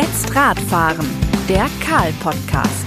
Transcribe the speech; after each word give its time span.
Jetzt 0.00 0.32
Radfahren, 0.32 1.04
der 1.48 1.66
Karl-Podcast. 1.84 2.86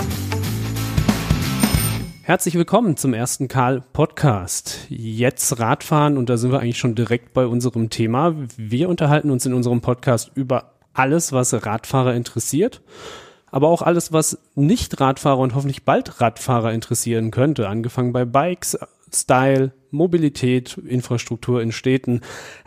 Herzlich 2.21 2.55
willkommen 2.55 2.95
zum 2.95 3.13
ersten 3.13 3.49
Karl-Podcast. 3.49 4.85
Jetzt 4.87 5.59
Radfahren 5.59 6.17
und 6.17 6.29
da 6.29 6.37
sind 6.37 6.53
wir 6.53 6.61
eigentlich 6.61 6.77
schon 6.77 6.95
direkt 6.95 7.33
bei 7.33 7.45
unserem 7.47 7.89
Thema. 7.89 8.33
Wir 8.55 8.87
unterhalten 8.87 9.29
uns 9.29 9.45
in 9.45 9.53
unserem 9.53 9.81
Podcast 9.81 10.31
über 10.35 10.75
alles, 10.93 11.33
was 11.33 11.65
Radfahrer 11.65 12.13
interessiert 12.13 12.81
aber 13.51 13.67
auch 13.67 13.81
alles, 13.81 14.13
was 14.13 14.39
nicht 14.55 15.01
Radfahrer 15.01 15.39
und 15.39 15.55
hoffentlich 15.55 15.83
bald 15.83 16.21
Radfahrer 16.21 16.71
interessieren 16.71 17.31
könnte. 17.31 17.67
Angefangen 17.67 18.13
bei 18.13 18.23
Bikes, 18.23 18.79
Style, 19.13 19.73
Mobilität, 19.91 20.77
Infrastruktur 20.77 21.61
in 21.61 21.73
Städten, 21.73 22.21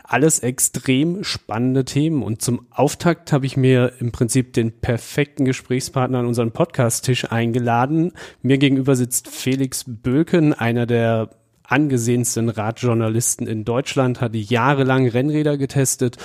alles 0.07 0.39
extrem 0.39 1.23
spannende 1.23 1.85
Themen. 1.85 2.23
Und 2.23 2.41
zum 2.41 2.67
Auftakt 2.71 3.31
habe 3.31 3.45
ich 3.45 3.57
mir 3.57 3.93
im 3.99 4.11
Prinzip 4.11 4.53
den 4.53 4.71
perfekten 4.71 5.45
Gesprächspartner 5.45 6.19
an 6.19 6.27
unseren 6.27 6.51
Podcast-Tisch 6.51 7.31
eingeladen. 7.31 8.13
Mir 8.41 8.57
gegenüber 8.57 8.95
sitzt 8.95 9.27
Felix 9.27 9.83
Böken, 9.87 10.53
einer 10.53 10.85
der 10.85 11.29
angesehensten 11.67 12.49
Radjournalisten 12.49 13.47
in 13.47 13.65
Deutschland, 13.65 14.21
hat 14.21 14.35
jahrelang 14.35 15.07
Rennräder 15.07 15.57
getestet 15.57 16.17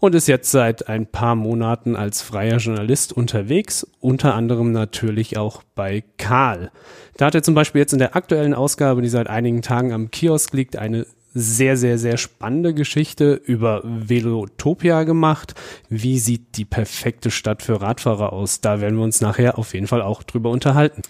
und 0.00 0.14
ist 0.14 0.26
jetzt 0.26 0.50
seit 0.50 0.88
ein 0.88 1.06
paar 1.06 1.34
Monaten 1.34 1.96
als 1.96 2.22
freier 2.22 2.58
Journalist 2.58 3.12
unterwegs, 3.12 3.86
unter 4.00 4.34
anderem 4.34 4.72
natürlich 4.72 5.36
auch 5.36 5.62
bei 5.74 6.02
Karl. 6.16 6.70
Da 7.16 7.26
hat 7.26 7.34
er 7.34 7.42
zum 7.42 7.54
Beispiel 7.54 7.80
jetzt 7.80 7.92
in 7.92 7.98
der 7.98 8.16
aktuellen 8.16 8.54
Ausgabe, 8.54 9.02
die 9.02 9.08
seit 9.08 9.28
einigen 9.28 9.62
Tagen 9.62 9.92
am 9.92 10.10
Kiosk 10.10 10.52
liegt, 10.54 10.76
eine 10.76 11.06
sehr, 11.38 11.76
sehr, 11.76 11.98
sehr 11.98 12.16
spannende 12.16 12.72
Geschichte 12.72 13.34
über 13.34 13.82
Velotopia 13.84 15.04
gemacht. 15.04 15.54
Wie 15.90 16.18
sieht 16.18 16.56
die 16.56 16.64
perfekte 16.64 17.30
Stadt 17.30 17.62
für 17.62 17.82
Radfahrer 17.82 18.32
aus? 18.32 18.62
Da 18.62 18.80
werden 18.80 18.96
wir 18.96 19.04
uns 19.04 19.20
nachher 19.20 19.58
auf 19.58 19.74
jeden 19.74 19.86
Fall 19.86 20.00
auch 20.00 20.22
drüber 20.22 20.48
unterhalten. 20.48 21.02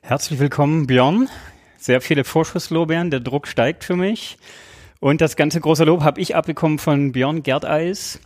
Herzlich 0.00 0.40
willkommen, 0.40 0.88
Björn. 0.88 1.28
Sehr 1.78 2.00
viele 2.00 2.24
Vorschusslorbeeren, 2.24 3.12
der 3.12 3.20
Druck 3.20 3.46
steigt 3.46 3.84
für 3.84 3.94
mich. 3.94 4.36
Und 4.98 5.20
das 5.20 5.36
ganze 5.36 5.60
große 5.60 5.84
Lob 5.84 6.02
habe 6.02 6.20
ich 6.20 6.34
abbekommen 6.34 6.80
von 6.80 7.12
Björn 7.12 7.44
Gerdeis. 7.44 8.18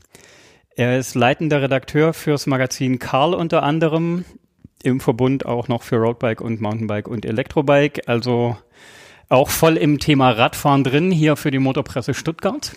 Er 0.74 0.98
ist 0.98 1.14
leitender 1.14 1.60
Redakteur 1.60 2.14
fürs 2.14 2.46
Magazin 2.46 2.98
Karl 2.98 3.34
unter 3.34 3.62
anderem, 3.62 4.24
im 4.82 5.00
Verbund 5.00 5.44
auch 5.44 5.68
noch 5.68 5.82
für 5.82 5.96
Roadbike 5.96 6.40
und 6.40 6.62
Mountainbike 6.62 7.08
und 7.08 7.26
Elektrobike. 7.26 8.08
Also 8.08 8.56
auch 9.32 9.48
voll 9.48 9.78
im 9.78 9.98
Thema 9.98 10.30
Radfahren 10.30 10.84
drin, 10.84 11.10
hier 11.10 11.36
für 11.36 11.50
die 11.50 11.58
Motorpresse 11.58 12.12
Stuttgart. 12.12 12.72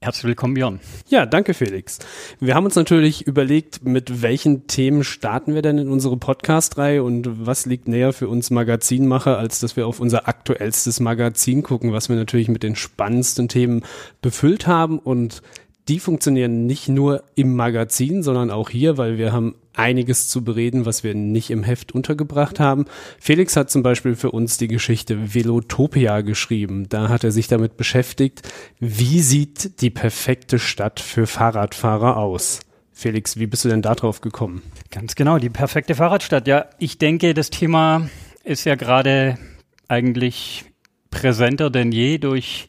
Herzlich 0.00 0.24
willkommen, 0.24 0.54
Björn. 0.54 0.78
Ja, 1.08 1.26
danke, 1.26 1.54
Felix. 1.54 1.98
Wir 2.38 2.54
haben 2.54 2.66
uns 2.66 2.76
natürlich 2.76 3.26
überlegt, 3.26 3.84
mit 3.84 4.22
welchen 4.22 4.66
Themen 4.66 5.02
starten 5.04 5.54
wir 5.54 5.62
denn 5.62 5.78
in 5.78 5.88
unsere 5.88 6.18
Podcast-Reihe 6.18 7.02
und 7.02 7.46
was 7.46 7.66
liegt 7.66 7.88
näher 7.88 8.12
für 8.12 8.28
uns 8.28 8.50
Magazinmacher, 8.50 9.38
als 9.38 9.58
dass 9.58 9.74
wir 9.74 9.86
auf 9.86 10.00
unser 10.00 10.28
aktuellstes 10.28 11.00
Magazin 11.00 11.62
gucken, 11.62 11.92
was 11.92 12.10
wir 12.10 12.16
natürlich 12.16 12.48
mit 12.48 12.62
den 12.62 12.76
spannendsten 12.76 13.48
Themen 13.48 13.82
befüllt 14.20 14.66
haben 14.66 14.98
und 14.98 15.42
die 15.88 15.98
funktionieren 15.98 16.66
nicht 16.66 16.88
nur 16.88 17.24
im 17.34 17.56
Magazin, 17.56 18.22
sondern 18.22 18.50
auch 18.50 18.68
hier, 18.68 18.98
weil 18.98 19.16
wir 19.16 19.32
haben 19.32 19.54
einiges 19.78 20.28
zu 20.28 20.44
bereden, 20.44 20.86
was 20.86 21.04
wir 21.04 21.14
nicht 21.14 21.50
im 21.50 21.62
Heft 21.62 21.92
untergebracht 21.92 22.60
haben. 22.60 22.86
Felix 23.20 23.56
hat 23.56 23.70
zum 23.70 23.82
Beispiel 23.82 24.16
für 24.16 24.30
uns 24.30 24.58
die 24.58 24.68
Geschichte 24.68 25.34
Velotopia 25.34 26.20
geschrieben. 26.22 26.88
Da 26.88 27.08
hat 27.08 27.24
er 27.24 27.32
sich 27.32 27.48
damit 27.48 27.76
beschäftigt, 27.76 28.42
wie 28.80 29.20
sieht 29.20 29.80
die 29.80 29.90
perfekte 29.90 30.58
Stadt 30.58 31.00
für 31.00 31.26
Fahrradfahrer 31.26 32.16
aus? 32.16 32.60
Felix, 32.92 33.38
wie 33.38 33.46
bist 33.46 33.64
du 33.64 33.68
denn 33.68 33.82
darauf 33.82 34.20
gekommen? 34.20 34.62
Ganz 34.90 35.14
genau, 35.14 35.38
die 35.38 35.50
perfekte 35.50 35.94
Fahrradstadt. 35.94 36.48
Ja, 36.48 36.66
ich 36.78 36.98
denke, 36.98 37.32
das 37.32 37.50
Thema 37.50 38.08
ist 38.42 38.64
ja 38.64 38.74
gerade 38.74 39.38
eigentlich 39.86 40.64
präsenter 41.10 41.70
denn 41.70 41.92
je 41.92 42.18
durch 42.18 42.66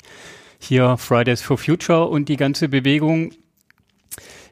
hier 0.59 0.97
Fridays 0.97 1.41
for 1.41 1.57
Future 1.57 2.07
und 2.07 2.29
die 2.29 2.37
ganze 2.37 2.69
Bewegung, 2.69 3.31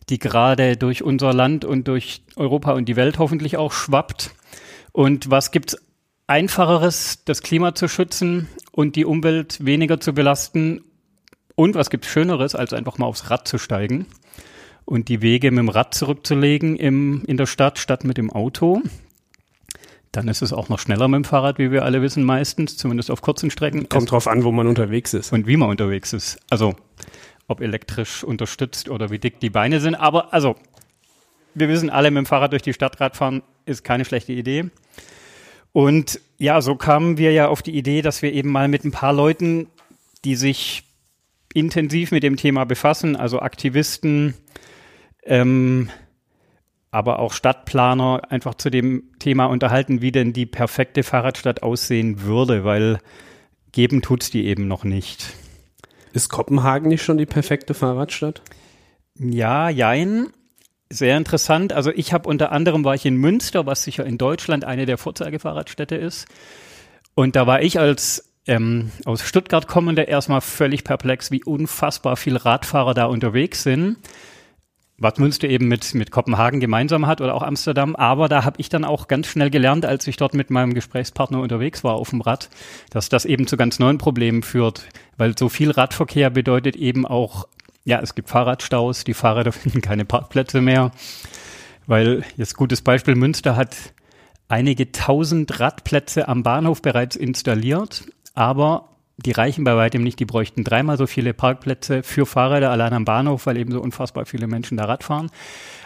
die 0.09 0.19
gerade 0.19 0.77
durch 0.77 1.03
unser 1.03 1.33
Land 1.33 1.65
und 1.65 1.87
durch 1.87 2.21
Europa 2.35 2.73
und 2.73 2.85
die 2.85 2.95
Welt 2.95 3.19
hoffentlich 3.19 3.57
auch 3.57 3.73
schwappt. 3.73 4.31
Und 4.91 5.29
was 5.29 5.51
gibt's 5.51 5.77
einfacheres, 6.27 7.23
das 7.25 7.41
Klima 7.41 7.75
zu 7.75 7.87
schützen 7.87 8.47
und 8.71 8.95
die 8.95 9.05
Umwelt 9.05 9.63
weniger 9.65 9.99
zu 9.99 10.13
belasten? 10.13 10.81
Und 11.55 11.75
was 11.75 11.89
gibt's 11.89 12.07
schöneres, 12.07 12.55
als 12.55 12.73
einfach 12.73 12.97
mal 12.97 13.07
aufs 13.07 13.29
Rad 13.29 13.47
zu 13.47 13.57
steigen 13.57 14.05
und 14.85 15.09
die 15.09 15.21
Wege 15.21 15.51
mit 15.51 15.59
dem 15.59 15.69
Rad 15.69 15.93
zurückzulegen 15.93 16.77
im, 16.77 17.23
in 17.25 17.37
der 17.37 17.47
Stadt 17.47 17.79
statt 17.79 18.03
mit 18.03 18.17
dem 18.17 18.31
Auto? 18.31 18.81
Dann 20.11 20.29
ist 20.29 20.41
es 20.41 20.53
auch 20.53 20.69
noch 20.69 20.79
schneller 20.79 21.07
mit 21.07 21.17
dem 21.17 21.23
Fahrrad, 21.25 21.59
wie 21.59 21.71
wir 21.71 21.83
alle 21.83 22.01
wissen, 22.01 22.23
meistens, 22.23 22.77
zumindest 22.77 23.11
auf 23.11 23.21
kurzen 23.21 23.51
Strecken. 23.51 23.89
Kommt 23.89 24.11
drauf 24.11 24.27
an, 24.27 24.43
wo 24.43 24.51
man 24.51 24.67
unterwegs 24.67 25.13
ist. 25.13 25.33
Und 25.33 25.47
wie 25.47 25.57
man 25.57 25.69
unterwegs 25.69 26.13
ist. 26.13 26.39
Also, 26.49 26.75
ob 27.47 27.61
elektrisch 27.61 28.23
unterstützt 28.23 28.89
oder 28.89 29.09
wie 29.09 29.19
dick 29.19 29.39
die 29.39 29.49
Beine 29.49 29.79
sind. 29.79 29.95
Aber, 29.95 30.33
also, 30.33 30.55
wir 31.53 31.69
wissen 31.69 31.89
alle, 31.89 32.11
mit 32.11 32.17
dem 32.17 32.25
Fahrrad 32.25 32.51
durch 32.51 32.61
die 32.61 32.73
Stadt 32.73 32.99
Radfahren 32.99 33.41
ist 33.65 33.83
keine 33.83 34.05
schlechte 34.05 34.33
Idee. 34.33 34.69
Und 35.71 36.19
ja, 36.37 36.61
so 36.61 36.75
kamen 36.75 37.17
wir 37.17 37.31
ja 37.31 37.47
auf 37.47 37.61
die 37.61 37.75
Idee, 37.75 38.01
dass 38.01 38.21
wir 38.21 38.33
eben 38.33 38.49
mal 38.49 38.67
mit 38.67 38.83
ein 38.83 38.91
paar 38.91 39.13
Leuten, 39.13 39.67
die 40.25 40.35
sich 40.35 40.83
intensiv 41.53 42.11
mit 42.11 42.23
dem 42.23 42.35
Thema 42.35 42.65
befassen, 42.65 43.15
also 43.15 43.39
Aktivisten, 43.39 44.33
ähm, 45.23 45.89
aber 46.91 47.19
auch 47.19 47.33
Stadtplaner 47.33 48.21
einfach 48.29 48.55
zu 48.55 48.69
dem 48.69 49.03
Thema 49.19 49.45
unterhalten, 49.45 50.01
wie 50.01 50.11
denn 50.11 50.33
die 50.33 50.45
perfekte 50.45 51.03
Fahrradstadt 51.03 51.63
aussehen 51.63 52.21
würde, 52.23 52.63
weil 52.63 52.99
geben 53.71 54.01
tut's 54.01 54.31
die 54.31 54.45
eben 54.45 54.67
noch 54.67 54.83
nicht. 54.83 55.33
Ist 56.13 56.29
Kopenhagen 56.29 56.89
nicht 56.89 57.03
schon 57.03 57.17
die 57.17 57.25
perfekte 57.25 57.73
Fahrradstadt? 57.73 58.41
Ja, 59.19 59.69
jein. 59.69 60.27
Sehr 60.89 61.17
interessant. 61.17 61.73
Also 61.73 61.91
ich 61.91 62.13
habe 62.13 62.29
unter 62.29 62.51
anderem 62.51 62.85
war 62.85 62.95
ich 62.95 63.05
in 63.05 63.17
Münster, 63.17 63.65
was 63.65 63.83
sicher 63.83 64.05
in 64.05 64.17
Deutschland 64.17 64.63
eine 64.63 64.85
der 64.85 64.97
Vorzeigefahrradstädte 64.97 65.95
ist. 65.95 66.27
Und 67.13 67.35
da 67.35 67.45
war 67.45 67.61
ich 67.61 67.79
als 67.79 68.31
ähm, 68.45 68.91
aus 69.03 69.21
Stuttgart 69.21 69.67
kommender 69.67 70.07
erstmal 70.07 70.41
völlig 70.41 70.83
perplex, 70.83 71.31
wie 71.31 71.43
unfassbar 71.43 72.15
viele 72.15 72.45
Radfahrer 72.45 72.93
da 72.93 73.05
unterwegs 73.05 73.63
sind 73.63 73.97
was 74.99 75.17
Münster 75.19 75.47
eben 75.47 75.67
mit, 75.67 75.93
mit 75.93 76.09
Kopenhagen 76.09 76.59
gemeinsam 76.59 77.05
hat 77.05 77.21
oder 77.21 77.35
auch 77.35 77.43
Amsterdam. 77.43 77.95
Aber 77.95 78.27
da 78.27 78.43
habe 78.43 78.59
ich 78.59 78.69
dann 78.69 78.83
auch 78.83 79.07
ganz 79.07 79.27
schnell 79.27 79.49
gelernt, 79.49 79.85
als 79.85 80.07
ich 80.07 80.17
dort 80.17 80.33
mit 80.33 80.49
meinem 80.49 80.73
Gesprächspartner 80.73 81.39
unterwegs 81.39 81.83
war 81.83 81.93
auf 81.93 82.09
dem 82.09 82.21
Rad, 82.21 82.49
dass 82.89 83.09
das 83.09 83.25
eben 83.25 83.45
zu 83.45 83.57
ganz 83.57 83.77
neuen 83.77 83.99
Problemen 83.99 84.41
führt, 84.41 84.87
weil 85.17 85.37
so 85.37 85.49
viel 85.49 85.71
Radverkehr 85.71 86.29
bedeutet 86.31 86.75
eben 86.75 87.05
auch, 87.05 87.47
ja, 87.85 87.99
es 88.01 88.15
gibt 88.15 88.29
Fahrradstaus, 88.29 89.03
die 89.03 89.13
Fahrräder 89.13 89.51
finden 89.53 89.81
keine 89.81 90.05
Parkplätze 90.05 90.61
mehr, 90.61 90.91
weil 91.85 92.23
jetzt 92.35 92.55
gutes 92.55 92.81
Beispiel, 92.81 93.15
Münster 93.15 93.55
hat 93.55 93.75
einige 94.49 94.91
tausend 94.91 95.59
Radplätze 95.59 96.27
am 96.27 96.41
Bahnhof 96.41 96.81
bereits 96.81 97.15
installiert, 97.15 98.05
aber 98.33 98.96
die 99.17 99.31
reichen 99.31 99.63
bei 99.63 99.75
weitem 99.75 100.03
nicht. 100.03 100.19
Die 100.19 100.25
bräuchten 100.25 100.63
dreimal 100.63 100.97
so 100.97 101.07
viele 101.07 101.33
Parkplätze 101.33 102.03
für 102.03 102.25
Fahrräder 102.25 102.71
allein 102.71 102.93
am 102.93 103.05
Bahnhof, 103.05 103.45
weil 103.45 103.57
eben 103.57 103.71
so 103.71 103.81
unfassbar 103.81 104.25
viele 104.25 104.47
Menschen 104.47 104.77
da 104.77 104.85
Rad 104.85 105.03
fahren. 105.03 105.31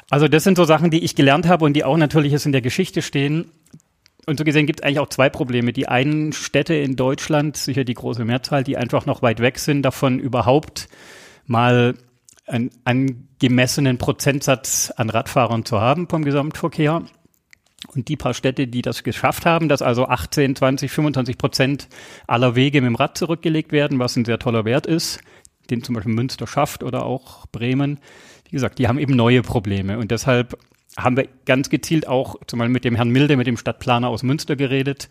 Also 0.09 0.27
das 0.27 0.43
sind 0.43 0.57
so 0.57 0.65
Sachen, 0.65 0.91
die 0.91 1.03
ich 1.03 1.15
gelernt 1.15 1.47
habe 1.47 1.63
und 1.63 1.73
die 1.73 1.85
auch 1.85 1.97
natürlich 1.97 2.33
jetzt 2.33 2.45
in 2.45 2.51
der 2.51 2.61
Geschichte 2.61 3.01
stehen. 3.01 3.51
Und 4.25 4.37
so 4.37 4.43
gesehen 4.43 4.67
gibt 4.67 4.81
es 4.81 4.85
eigentlich 4.85 4.99
auch 4.99 5.09
zwei 5.09 5.29
Probleme. 5.29 5.73
Die 5.73 5.87
einen 5.87 6.33
Städte 6.33 6.75
in 6.75 6.95
Deutschland, 6.95 7.57
sicher 7.57 7.85
die 7.85 7.93
große 7.93 8.25
Mehrzahl, 8.25 8.63
die 8.63 8.77
einfach 8.77 9.05
noch 9.05 9.21
weit 9.21 9.39
weg 9.39 9.57
sind, 9.57 9.83
davon 9.83 10.19
überhaupt 10.19 10.89
mal 11.47 11.95
einen 12.45 12.69
angemessenen 12.83 13.97
Prozentsatz 13.97 14.91
an 14.95 15.09
Radfahrern 15.09 15.65
zu 15.65 15.79
haben 15.79 16.07
vom 16.09 16.23
Gesamtverkehr. 16.25 17.03
Und 17.87 18.07
die 18.07 18.15
paar 18.15 18.33
Städte, 18.33 18.67
die 18.67 18.81
das 18.81 19.03
geschafft 19.03 19.45
haben, 19.45 19.67
dass 19.67 19.81
also 19.81 20.07
18, 20.07 20.55
20, 20.55 20.91
25 20.91 21.37
Prozent 21.37 21.87
aller 22.27 22.55
Wege 22.55 22.81
mit 22.81 22.89
dem 22.89 22.95
Rad 22.95 23.17
zurückgelegt 23.17 23.71
werden, 23.71 23.99
was 23.99 24.15
ein 24.15 24.25
sehr 24.25 24.39
toller 24.39 24.65
Wert 24.65 24.85
ist, 24.85 25.19
den 25.69 25.83
zum 25.83 25.95
Beispiel 25.95 26.13
Münster 26.13 26.47
schafft 26.47 26.83
oder 26.83 27.05
auch 27.05 27.47
Bremen, 27.47 27.99
wie 28.45 28.51
gesagt, 28.51 28.79
die 28.79 28.87
haben 28.87 28.99
eben 28.99 29.15
neue 29.15 29.41
Probleme. 29.41 29.97
Und 29.97 30.11
deshalb 30.11 30.57
haben 30.97 31.15
wir 31.15 31.27
ganz 31.45 31.69
gezielt 31.69 32.07
auch 32.07 32.35
zum 32.47 32.59
Beispiel 32.59 32.73
mit 32.73 32.83
dem 32.83 32.95
Herrn 32.95 33.09
Milde, 33.09 33.37
mit 33.37 33.47
dem 33.47 33.57
Stadtplaner 33.57 34.09
aus 34.09 34.23
Münster 34.23 34.57
geredet. 34.57 35.07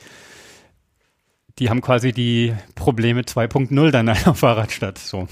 Die 1.58 1.70
haben 1.70 1.81
quasi 1.81 2.12
die 2.12 2.55
Probleme 2.75 3.23
2.0 3.23 3.90
dann 3.90 4.08
einer 4.11 4.34
Fahrradstadt. 4.34 4.99
So. 4.99 5.26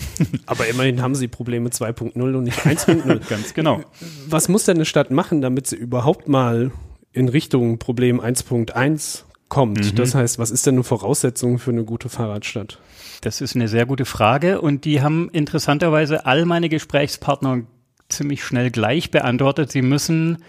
Aber 0.47 0.67
immerhin 0.67 1.03
haben 1.03 1.15
sie 1.15 1.29
Probleme 1.29 1.69
2.0 1.69 2.19
und 2.19 2.45
nicht 2.45 2.61
1.0. 2.61 3.19
ganz 3.29 3.53
genau. 3.53 3.83
Was 4.27 4.49
muss 4.49 4.65
denn 4.65 4.79
eine 4.79 4.87
Stadt 4.87 5.11
machen, 5.11 5.43
damit 5.43 5.67
sie 5.67 5.77
überhaupt 5.77 6.29
mal 6.29 6.73
in 7.19 7.29
Richtung 7.29 7.79
Problem 7.79 8.21
1.1 8.21 9.25
kommt. 9.49 9.93
Mhm. 9.93 9.95
Das 9.97 10.15
heißt, 10.15 10.39
was 10.39 10.51
ist 10.51 10.67
denn 10.67 10.77
eine 10.77 10.85
Voraussetzung 10.85 11.59
für 11.59 11.71
eine 11.71 11.85
gute 11.85 12.09
Fahrradstadt? 12.09 12.79
Das 13.23 13.41
ist 13.41 13.57
eine 13.57 13.67
sehr 13.67 13.87
gute 13.87 14.05
Frage 14.05 14.61
und 14.61 14.85
die 14.85 15.03
haben 15.03 15.29
interessanterweise 15.31 16.27
all 16.27 16.45
meine 16.45 16.69
Gesprächspartner 16.69 17.63
ziemlich 18.09 18.45
schnell 18.45 18.71
gleich 18.71 19.11
beantwortet. 19.11 19.73
Sie 19.73 19.83
müssen 19.83 20.45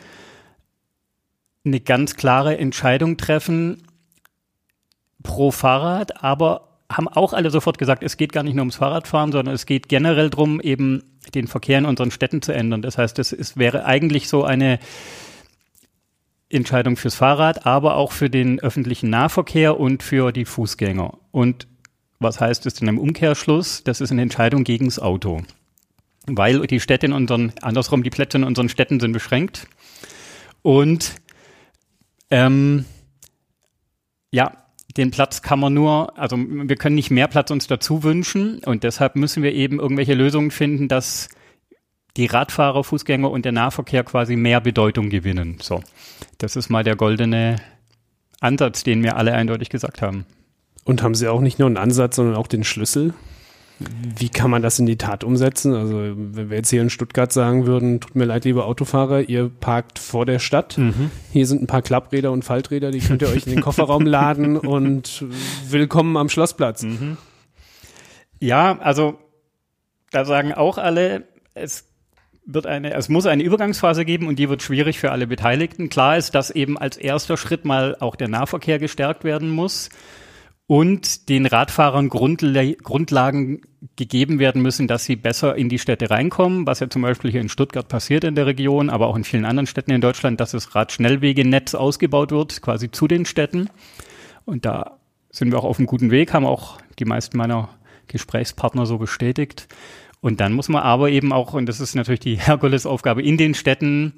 eine 1.65 1.79
ganz 1.79 2.15
klare 2.15 2.57
Entscheidung 2.57 3.17
treffen 3.17 3.83
pro 5.23 5.51
Fahrrad, 5.51 6.23
aber 6.23 6.77
haben 6.91 7.07
auch 7.07 7.33
alle 7.33 7.51
sofort 7.51 7.77
gesagt, 7.77 8.03
es 8.03 8.17
geht 8.17 8.31
gar 8.31 8.43
nicht 8.43 8.55
nur 8.55 8.61
ums 8.63 8.77
Fahrradfahren, 8.77 9.31
sondern 9.31 9.53
es 9.53 9.65
geht 9.65 9.89
generell 9.89 10.29
darum, 10.29 10.61
eben 10.61 11.03
den 11.33 11.47
Verkehr 11.47 11.77
in 11.77 11.85
unseren 11.85 12.11
Städten 12.11 12.41
zu 12.41 12.51
ändern. 12.51 12.81
Das 12.81 12.97
heißt, 12.97 13.19
es 13.19 13.57
wäre 13.57 13.85
eigentlich 13.85 14.27
so 14.27 14.43
eine 14.43 14.79
Entscheidung 16.49 16.95
fürs 16.95 17.15
Fahrrad, 17.15 17.65
aber 17.65 17.95
auch 17.95 18.11
für 18.11 18.29
den 18.29 18.59
öffentlichen 18.59 19.09
Nahverkehr 19.09 19.79
und 19.79 20.01
für 20.03 20.31
die 20.31 20.45
Fußgänger. 20.45 21.17
Und 21.31 21.67
was 22.19 22.39
heißt 22.39 22.65
es 22.65 22.73
denn 22.73 22.87
im 22.87 22.99
Umkehrschluss? 22.99 23.83
Das 23.83 24.01
ist 24.01 24.11
eine 24.11 24.21
Entscheidung 24.21 24.63
gegen 24.63 24.85
das 24.85 24.99
Auto. 24.99 25.41
Weil 26.25 26.65
die 26.67 26.79
Städte 26.79 27.05
in 27.05 27.13
unseren, 27.13 27.53
andersrum, 27.61 28.03
die 28.03 28.09
Plätze 28.09 28.37
in 28.37 28.43
unseren 28.43 28.69
Städten 28.69 28.99
sind 28.99 29.13
beschränkt. 29.13 29.67
Und 30.61 31.15
ähm, 32.29 32.85
ja, 34.31 34.51
den 34.97 35.11
Platz 35.11 35.41
kann 35.41 35.59
man 35.59 35.73
nur, 35.73 36.17
also 36.17 36.37
wir 36.37 36.75
können 36.75 36.95
nicht 36.95 37.11
mehr 37.11 37.27
Platz 37.27 37.51
uns 37.51 37.67
dazu 37.67 38.03
wünschen 38.03 38.59
und 38.65 38.83
deshalb 38.83 39.15
müssen 39.15 39.43
wir 39.43 39.53
eben 39.53 39.79
irgendwelche 39.79 40.13
Lösungen 40.13 40.51
finden, 40.51 40.87
dass 40.87 41.29
die 42.19 42.25
Radfahrer, 42.25 42.83
Fußgänger 42.83 43.31
und 43.31 43.45
der 43.45 43.53
Nahverkehr 43.53 44.03
quasi 44.03 44.35
mehr 44.35 44.59
Bedeutung 44.59 45.09
gewinnen. 45.09 45.57
So, 45.61 45.81
das 46.37 46.57
ist 46.57 46.69
mal 46.69 46.83
der 46.83 46.97
goldene 46.97 47.55
Ansatz, 48.41 48.83
den 48.83 49.01
wir 49.03 49.15
alle 49.15 49.33
eindeutig 49.33 49.69
gesagt 49.69 50.01
haben. 50.01 50.25
Und 50.83 51.01
haben 51.01 51.15
Sie 51.15 51.29
auch 51.29 51.39
nicht 51.39 51.59
nur 51.59 51.67
einen 51.67 51.77
Ansatz, 51.77 52.17
sondern 52.17 52.35
auch 52.35 52.47
den 52.47 52.65
Schlüssel? 52.65 53.13
Wie 53.79 54.27
kann 54.27 54.51
man 54.51 54.61
das 54.61 54.79
in 54.79 54.85
die 54.85 54.97
Tat 54.97 55.23
umsetzen? 55.23 55.73
Also, 55.73 55.95
wenn 55.97 56.49
wir 56.49 56.57
jetzt 56.57 56.69
hier 56.69 56.81
in 56.81 56.89
Stuttgart 56.89 57.31
sagen 57.31 57.65
würden, 57.65 58.01
tut 58.01 58.15
mir 58.15 58.25
leid, 58.25 58.43
liebe 58.43 58.65
Autofahrer, 58.65 59.21
ihr 59.21 59.49
parkt 59.49 59.97
vor 59.97 60.25
der 60.25 60.39
Stadt. 60.39 60.77
Mhm. 60.77 61.11
Hier 61.31 61.47
sind 61.47 61.61
ein 61.61 61.67
paar 61.67 61.81
Klappräder 61.81 62.33
und 62.33 62.43
Falträder, 62.43 62.91
die 62.91 62.99
könnt 62.99 63.21
ihr 63.21 63.29
euch 63.29 63.47
in 63.47 63.53
den 63.53 63.61
Kofferraum 63.61 64.05
laden 64.05 64.57
und 64.57 65.23
willkommen 65.69 66.17
am 66.17 66.27
Schlossplatz. 66.27 66.83
Mhm. 66.83 67.15
Ja, 68.39 68.77
also 68.79 69.17
da 70.11 70.25
sagen 70.25 70.51
auch 70.51 70.77
alle, 70.77 71.23
es 71.53 71.88
wird 72.53 72.65
eine, 72.65 72.93
es 72.93 73.09
muss 73.09 73.25
eine 73.25 73.43
Übergangsphase 73.43 74.05
geben 74.05 74.27
und 74.27 74.39
die 74.39 74.49
wird 74.49 74.63
schwierig 74.63 74.99
für 74.99 75.11
alle 75.11 75.27
Beteiligten. 75.27 75.89
Klar 75.89 76.17
ist, 76.17 76.33
dass 76.35 76.49
eben 76.49 76.77
als 76.77 76.97
erster 76.97 77.37
Schritt 77.37 77.63
mal 77.63 77.95
auch 77.99 78.15
der 78.15 78.27
Nahverkehr 78.27 78.79
gestärkt 78.79 79.23
werden 79.23 79.49
muss 79.49 79.89
und 80.65 81.29
den 81.29 81.45
Radfahrern 81.45 82.09
Grundla 82.09 82.63
Grundlagen 82.83 83.61
gegeben 83.95 84.39
werden 84.39 84.61
müssen, 84.61 84.87
dass 84.87 85.05
sie 85.05 85.15
besser 85.15 85.55
in 85.55 85.69
die 85.69 85.79
Städte 85.79 86.09
reinkommen, 86.09 86.67
was 86.67 86.79
ja 86.79 86.89
zum 86.89 87.01
Beispiel 87.01 87.31
hier 87.31 87.41
in 87.41 87.49
Stuttgart 87.49 87.87
passiert 87.87 88.23
in 88.23 88.35
der 88.35 88.45
Region, 88.45 88.89
aber 88.89 89.07
auch 89.07 89.15
in 89.15 89.23
vielen 89.23 89.45
anderen 89.45 89.67
Städten 89.67 89.91
in 89.91 90.01
Deutschland, 90.01 90.39
dass 90.39 90.51
das 90.51 90.75
Radschnellwegenetz 90.75 91.75
ausgebaut 91.75 92.31
wird, 92.31 92.61
quasi 92.61 92.91
zu 92.91 93.07
den 93.07 93.25
Städten. 93.25 93.69
Und 94.45 94.65
da 94.65 94.97
sind 95.31 95.51
wir 95.51 95.59
auch 95.59 95.63
auf 95.63 95.77
einem 95.77 95.87
guten 95.87 96.11
Weg, 96.11 96.33
haben 96.33 96.45
auch 96.45 96.79
die 96.97 97.05
meisten 97.05 97.37
meiner 97.37 97.69
Gesprächspartner 98.07 98.85
so 98.85 98.97
bestätigt. 98.97 99.67
Und 100.21 100.39
dann 100.41 100.53
muss 100.53 100.69
man 100.69 100.83
aber 100.83 101.09
eben 101.09 101.31
auch, 101.31 101.53
und 101.53 101.65
das 101.67 101.79
ist 101.79 101.95
natürlich 101.95 102.19
die 102.19 102.35
Herkulesaufgabe, 102.39 103.21
in 103.21 103.37
den 103.37 103.53
Städten 103.53 104.13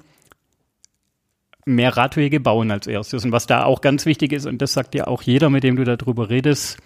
mehr 1.64 1.96
Radwege 1.96 2.40
bauen 2.40 2.70
als 2.70 2.86
erstes. 2.86 3.24
Und 3.24 3.32
was 3.32 3.46
da 3.46 3.64
auch 3.64 3.80
ganz 3.80 4.04
wichtig 4.04 4.32
ist, 4.32 4.46
und 4.46 4.60
das 4.60 4.72
sagt 4.72 4.94
ja 4.94 5.06
auch 5.06 5.22
jeder, 5.22 5.48
mit 5.48 5.62
dem 5.62 5.76
du 5.76 5.84
darüber 5.84 6.28
redest, 6.28 6.78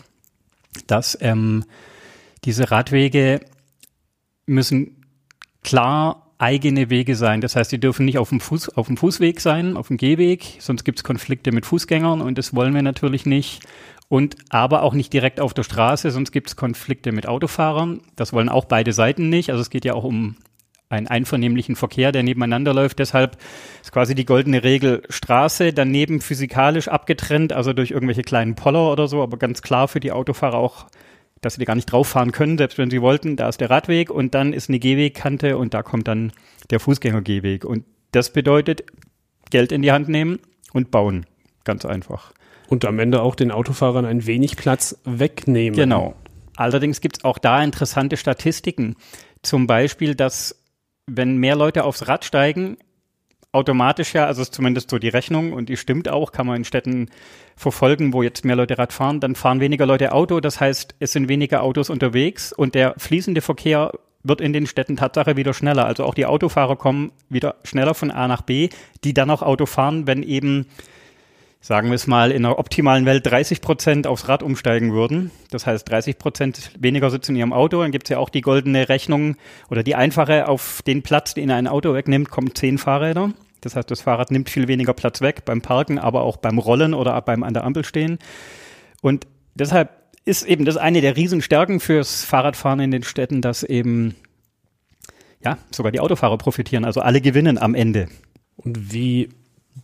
dass 0.87 1.17
ähm, 1.23 1.65
diese 2.45 2.71
Radwege 2.71 3.41
müssen 4.47 5.05
klar 5.63 6.27
eigene 6.39 6.91
Wege 6.91 7.17
sein. 7.17 7.41
Das 7.41 7.57
heißt, 7.57 7.73
die 7.73 7.81
dürfen 7.81 8.05
nicht 8.05 8.19
auf 8.19 8.29
dem, 8.29 8.41
Fuß, 8.41 8.77
auf 8.77 8.87
dem 8.87 8.97
Fußweg 8.97 9.41
sein, 9.41 9.77
auf 9.77 9.89
dem 9.89 9.97
Gehweg, 9.97 10.59
sonst 10.59 10.85
gibt 10.85 10.99
es 10.99 11.05
Konflikte 11.05 11.51
mit 11.51 11.65
Fußgängern 11.65 12.21
und 12.21 12.37
das 12.37 12.55
wollen 12.55 12.75
wir 12.75 12.83
natürlich 12.83 13.25
nicht. 13.25 13.63
Und 14.09 14.37
aber 14.51 14.83
auch 14.83 14.95
nicht 14.95 15.13
direkt 15.13 15.41
auf 15.41 15.53
der 15.53 15.65
Straße, 15.65 16.11
sonst 16.11 16.31
gibt 16.31 16.49
es 16.49 16.57
Konflikte 16.57 17.11
mit 17.11 17.27
Autofahrern. 17.27 18.01
Das 18.15 18.33
wollen 18.33 18.49
auch 18.49 18.65
beide 18.65 18.93
Seiten 18.93 19.29
nicht. 19.29 19.51
Also 19.51 19.63
es 19.63 19.71
geht 19.71 19.85
ja 19.85 19.95
auch 19.95 20.05
um 20.05 20.37
einen 20.89 21.09
einvernehmlichen 21.09 21.75
Verkehr, 21.75 22.13
der 22.13 22.23
nebeneinander 22.23 22.73
läuft. 22.73 23.01
Deshalb 23.01 23.39
ist 23.83 23.93
quasi 23.93 24.15
die 24.15 24.25
goldene 24.25 24.63
Regel 24.63 25.03
Straße, 25.09 25.73
daneben 25.73 26.21
physikalisch 26.21 26.89
abgetrennt, 26.89 27.53
also 27.53 27.73
durch 27.73 27.91
irgendwelche 27.91 28.23
kleinen 28.23 28.55
Poller 28.55 28.93
oder 28.93 29.09
so, 29.09 29.23
aber 29.23 29.37
ganz 29.37 29.63
klar 29.63 29.89
für 29.89 30.01
die 30.01 30.13
Autofahrer 30.13 30.57
auch, 30.57 30.87
dass 31.41 31.55
sie 31.55 31.61
da 31.61 31.65
gar 31.65 31.75
nicht 31.75 31.91
drauf 31.91 32.09
fahren 32.09 32.33
können, 32.33 32.57
selbst 32.57 32.79
wenn 32.79 32.91
sie 32.91 33.03
wollten. 33.03 33.37
Da 33.37 33.49
ist 33.49 33.61
der 33.61 33.71
Radweg 33.71 34.11
und 34.11 34.35
dann 34.35 34.53
ist 34.53 34.69
eine 34.69 34.79
Gehwegkante 34.79 35.59
und 35.59 35.75
da 35.75 35.83
kommt 35.83 36.07
dann 36.07 36.33
der 36.71 36.79
Fußgängergehweg. 36.79 37.65
Und 37.65 37.85
das 38.13 38.33
bedeutet 38.33 38.85
Geld 39.51 39.73
in 39.73 39.83
die 39.83 39.93
Hand 39.93 40.09
nehmen 40.09 40.39
und 40.73 40.91
bauen. 40.93 41.27
Ganz 41.65 41.85
einfach. 41.85 42.33
Und 42.69 42.85
am 42.85 42.99
Ende 42.99 43.23
auch 43.23 43.35
den 43.35 43.51
Autofahrern 43.51 44.05
ein 44.05 44.27
wenig 44.27 44.57
Platz 44.57 44.99
wegnehmen. 45.05 45.77
Genau. 45.77 46.15
Allerdings 46.57 47.01
gibt 47.01 47.19
es 47.19 47.25
auch 47.25 47.39
da 47.39 47.63
interessante 47.63 48.17
Statistiken. 48.17 48.97
Zum 49.43 49.67
Beispiel, 49.67 50.15
dass 50.15 50.63
wenn 51.07 51.37
mehr 51.37 51.55
Leute 51.55 51.85
aufs 51.85 52.09
Rad 52.09 52.25
steigen, 52.25 52.79
automatisch 53.53 54.15
ja, 54.15 54.27
also 54.27 54.43
ist 54.43 54.55
zumindest 54.55 54.91
so 54.91 54.99
die 54.99 55.09
Rechnung 55.09 55.53
und 55.53 55.69
die 55.69 55.77
stimmt 55.77 56.09
auch, 56.09 56.33
kann 56.33 56.47
man 56.47 56.57
in 56.57 56.65
Städten 56.65 57.09
verfolgen, 57.57 58.13
wo 58.13 58.23
jetzt 58.23 58.45
mehr 58.45 58.57
Leute 58.57 58.79
Rad 58.79 58.93
fahren, 58.93 59.21
dann 59.21 59.35
fahren 59.35 59.61
weniger 59.61 59.87
Leute 59.87 60.13
Auto, 60.13 60.41
das 60.41 60.61
heißt, 60.61 60.97
es 60.99 61.13
sind 61.13 61.29
weniger 61.29 61.63
Autos 61.63 61.89
unterwegs 61.89 62.53
und 62.53 62.75
der 62.75 62.95
fließende 62.99 63.41
Verkehr 63.41 63.93
wird 64.23 64.41
in 64.41 64.53
den 64.53 64.67
Städten 64.67 64.97
Tatsache 64.97 65.37
wieder 65.37 65.55
schneller. 65.55 65.87
Also 65.87 66.05
auch 66.05 66.15
die 66.15 66.27
Autofahrer 66.27 66.77
kommen 66.77 67.13
wieder 67.29 67.57
schneller 67.65 67.95
von 67.95 68.11
A 68.11 68.27
nach 68.29 68.43
B, 68.43 68.69
die 69.05 69.15
dann 69.15 69.31
auch 69.31 69.43
Auto 69.43 69.67
fahren, 69.67 70.07
wenn 70.07 70.23
eben 70.23 70.67
sagen 71.67 71.89
wir 71.89 71.97
es 71.97 72.07
mal, 72.07 72.31
in 72.31 72.47
einer 72.47 72.61
optimalen 72.61 73.07
Welt 73.07 73.27
30 73.27 73.61
Prozent 73.61 74.07
aufs 74.07 74.29
Rad 74.29 74.45
umsteigen 74.45 74.93
würden. 74.93 75.33
Das 75.51 75.67
heißt, 75.67 75.91
30 75.91 76.17
Prozent 76.17 76.71
weniger 76.79 77.11
sitzen 77.11 77.33
in 77.33 77.39
ihrem 77.39 77.53
Auto. 77.53 77.83
Dann 77.83 77.91
gibt 77.91 78.07
es 78.07 78.11
ja 78.11 78.19
auch 78.19 78.29
die 78.29 78.41
goldene 78.41 78.89
Rechnung 78.89 79.35
oder 79.69 79.83
die 79.83 79.97
einfache, 79.97 80.47
auf 80.47 80.83
den 80.87 81.03
Platz, 81.03 81.35
den 81.35 81.51
ein 81.51 81.67
Auto 81.67 81.93
wegnimmt, 81.93 82.31
kommen 82.31 82.55
zehn 82.55 82.79
Fahrräder. 82.79 83.33
Das 83.63 83.75
heißt, 83.75 83.91
das 83.91 84.03
Fahrrad 84.03 84.31
nimmt 84.31 84.49
viel 84.49 84.69
weniger 84.69 84.95
Platz 84.95 85.21
weg 85.23 85.45
beim 85.45 85.61
Parken, 85.61 85.99
aber 85.99 86.23
auch 86.23 86.37
beim 86.37 86.59
Rollen 86.59 86.95
oder 86.95 87.21
beim 87.21 87.43
an 87.43 87.53
der 87.53 87.65
Ampel 87.65 87.85
stehen. 87.85 88.21
Und 89.03 89.27
deshalb 89.57 89.91
ist 90.25 90.45
eben 90.45 90.67
das 90.67 90.77
eine 90.77 91.01
der 91.01 91.17
Riesenstärken 91.17 91.81
fürs 91.81 92.25
Fahrradfahren 92.25 92.79
in 92.79 92.93
den 92.93 93.03
Städten, 93.03 93.43
dass 93.43 93.65
eben 93.65 94.15
ja 95.43 95.59
sogar 95.73 95.91
die 95.91 95.99
Autofahrer 95.99 96.39
profitieren, 96.39 96.85
also 96.85 97.01
alle 97.01 97.21
gewinnen 97.21 97.59
am 97.59 97.75
Ende. 97.75 98.07
Und 98.55 98.93
wie 98.93 99.31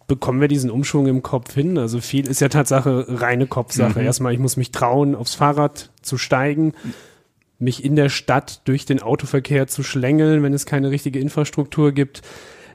bekommen 0.07 0.41
wir 0.41 0.49
diesen 0.49 0.71
Umschwung 0.71 1.07
im 1.07 1.23
Kopf 1.23 1.55
hin? 1.55 1.79
Also 1.79 2.01
viel 2.01 2.27
ist 2.27 2.41
ja 2.41 2.49
Tatsache 2.49 3.07
reine 3.09 3.47
Kopfsache. 3.47 4.01
Mhm. 4.01 4.05
Erstmal, 4.05 4.33
ich 4.33 4.39
muss 4.39 4.57
mich 4.57 4.71
trauen, 4.71 5.15
aufs 5.15 5.35
Fahrrad 5.35 5.91
zu 6.03 6.19
steigen, 6.19 6.75
mich 7.59 7.85
in 7.85 7.97
der 7.97 8.09
Stadt 8.09 8.63
durch 8.65 8.87
den 8.87 9.01
Autoverkehr 9.03 9.67
zu 9.67 9.83
schlängeln, 9.83 10.43
wenn 10.43 10.53
es 10.53 10.67
keine 10.67 10.91
richtige 10.91 11.21
Infrastruktur 11.21 11.93
gibt. 11.93 12.23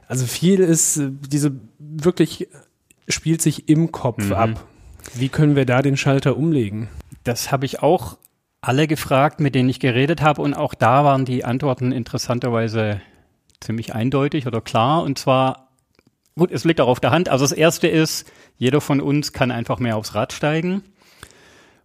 Also 0.06 0.26
viel 0.26 0.60
ist, 0.60 0.96
äh, 0.96 1.10
diese 1.10 1.52
wirklich 1.78 2.48
spielt 3.08 3.42
sich 3.42 3.68
im 3.68 3.92
Kopf 3.92 4.24
mhm. 4.24 4.32
ab. 4.32 4.64
Wie 5.14 5.28
können 5.28 5.56
wir 5.56 5.66
da 5.66 5.82
den 5.82 5.96
Schalter 5.96 6.36
umlegen? 6.36 6.88
Das 7.24 7.52
habe 7.52 7.66
ich 7.66 7.82
auch 7.82 8.18
alle 8.60 8.86
gefragt, 8.86 9.40
mit 9.40 9.54
denen 9.54 9.68
ich 9.68 9.80
geredet 9.80 10.22
habe. 10.22 10.42
Und 10.42 10.54
auch 10.54 10.74
da 10.74 11.04
waren 11.04 11.24
die 11.24 11.44
Antworten 11.44 11.92
interessanterweise 11.92 13.00
ziemlich 13.60 13.94
eindeutig 13.94 14.46
oder 14.46 14.60
klar. 14.60 15.02
Und 15.02 15.18
zwar 15.18 15.67
Gut, 16.38 16.50
es 16.50 16.64
liegt 16.64 16.80
auch 16.80 16.88
auf 16.88 17.00
der 17.00 17.10
Hand. 17.10 17.28
Also 17.28 17.44
das 17.44 17.52
erste 17.52 17.88
ist, 17.88 18.30
jeder 18.56 18.80
von 18.80 19.00
uns 19.00 19.32
kann 19.32 19.50
einfach 19.50 19.78
mehr 19.78 19.96
aufs 19.96 20.14
Rad 20.14 20.32
steigen. 20.32 20.82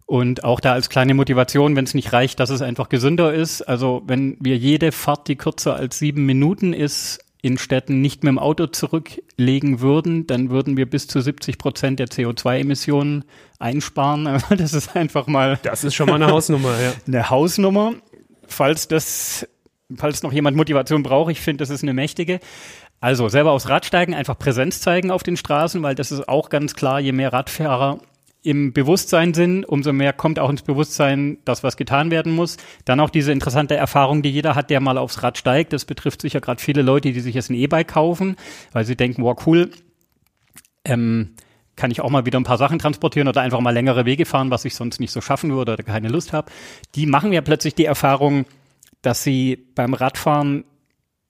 Und 0.06 0.44
auch 0.44 0.60
da 0.60 0.72
als 0.72 0.90
kleine 0.90 1.14
Motivation, 1.14 1.76
wenn 1.76 1.84
es 1.84 1.94
nicht 1.94 2.12
reicht, 2.12 2.38
dass 2.38 2.50
es 2.50 2.62
einfach 2.62 2.88
gesünder 2.88 3.32
ist. 3.32 3.62
Also 3.62 4.02
wenn 4.06 4.36
wir 4.40 4.56
jede 4.56 4.92
Fahrt, 4.92 5.28
die 5.28 5.36
kürzer 5.36 5.76
als 5.76 5.98
sieben 5.98 6.26
Minuten 6.26 6.72
ist, 6.72 7.20
in 7.44 7.58
Städten 7.58 8.00
nicht 8.00 8.24
mit 8.24 8.30
dem 8.30 8.38
Auto 8.38 8.66
zurücklegen 8.66 9.80
würden, 9.80 10.26
dann 10.26 10.48
würden 10.48 10.78
wir 10.78 10.88
bis 10.88 11.08
zu 11.08 11.20
70 11.20 11.58
Prozent 11.58 11.98
der 12.00 12.06
CO2-Emissionen 12.08 13.24
einsparen. 13.58 14.42
Das 14.56 14.72
ist 14.72 14.96
einfach 14.96 15.26
mal. 15.26 15.58
Das 15.62 15.84
ist 15.84 15.94
schon 15.94 16.06
mal 16.06 16.14
eine 16.14 16.28
Hausnummer, 16.28 16.80
ja. 16.80 16.92
Eine 17.06 17.28
Hausnummer. 17.28 17.94
Falls 18.46 18.88
das, 18.88 19.46
falls 19.94 20.22
noch 20.22 20.32
jemand 20.32 20.56
Motivation 20.56 21.02
braucht, 21.02 21.32
ich 21.32 21.40
finde, 21.40 21.62
das 21.62 21.70
ist 21.70 21.82
eine 21.82 21.92
mächtige. 21.92 22.40
Also 23.04 23.28
selber 23.28 23.50
aufs 23.50 23.68
Rad 23.68 23.84
steigen, 23.84 24.14
einfach 24.14 24.38
Präsenz 24.38 24.80
zeigen 24.80 25.10
auf 25.10 25.22
den 25.22 25.36
Straßen, 25.36 25.82
weil 25.82 25.94
das 25.94 26.10
ist 26.10 26.26
auch 26.26 26.48
ganz 26.48 26.74
klar, 26.74 27.00
je 27.00 27.12
mehr 27.12 27.34
Radfahrer 27.34 27.98
im 28.42 28.72
Bewusstsein 28.72 29.34
sind, 29.34 29.66
umso 29.66 29.92
mehr 29.92 30.14
kommt 30.14 30.38
auch 30.38 30.48
ins 30.48 30.62
Bewusstsein, 30.62 31.36
dass 31.44 31.62
was 31.62 31.76
getan 31.76 32.10
werden 32.10 32.34
muss. 32.34 32.56
Dann 32.86 33.00
auch 33.00 33.10
diese 33.10 33.30
interessante 33.30 33.76
Erfahrung, 33.76 34.22
die 34.22 34.30
jeder 34.30 34.54
hat, 34.54 34.70
der 34.70 34.80
mal 34.80 34.96
aufs 34.96 35.22
Rad 35.22 35.36
steigt. 35.36 35.74
Das 35.74 35.84
betrifft 35.84 36.22
sicher 36.22 36.40
gerade 36.40 36.62
viele 36.62 36.80
Leute, 36.80 37.12
die 37.12 37.20
sich 37.20 37.34
jetzt 37.34 37.50
ein 37.50 37.56
E-Bike 37.56 37.88
kaufen, 37.88 38.36
weil 38.72 38.86
sie 38.86 38.96
denken, 38.96 39.22
wow, 39.22 39.36
cool, 39.44 39.70
ähm, 40.86 41.34
kann 41.76 41.90
ich 41.90 42.00
auch 42.00 42.08
mal 42.08 42.24
wieder 42.24 42.40
ein 42.40 42.44
paar 42.44 42.56
Sachen 42.56 42.78
transportieren 42.78 43.28
oder 43.28 43.42
einfach 43.42 43.60
mal 43.60 43.74
längere 43.74 44.06
Wege 44.06 44.24
fahren, 44.24 44.50
was 44.50 44.64
ich 44.64 44.74
sonst 44.74 44.98
nicht 44.98 45.12
so 45.12 45.20
schaffen 45.20 45.52
würde 45.52 45.74
oder 45.74 45.82
keine 45.82 46.08
Lust 46.08 46.32
habe. 46.32 46.50
Die 46.94 47.04
machen 47.04 47.34
ja 47.34 47.42
plötzlich 47.42 47.74
die 47.74 47.84
Erfahrung, 47.84 48.46
dass 49.02 49.22
sie 49.22 49.66
beim 49.74 49.92
Radfahren 49.92 50.64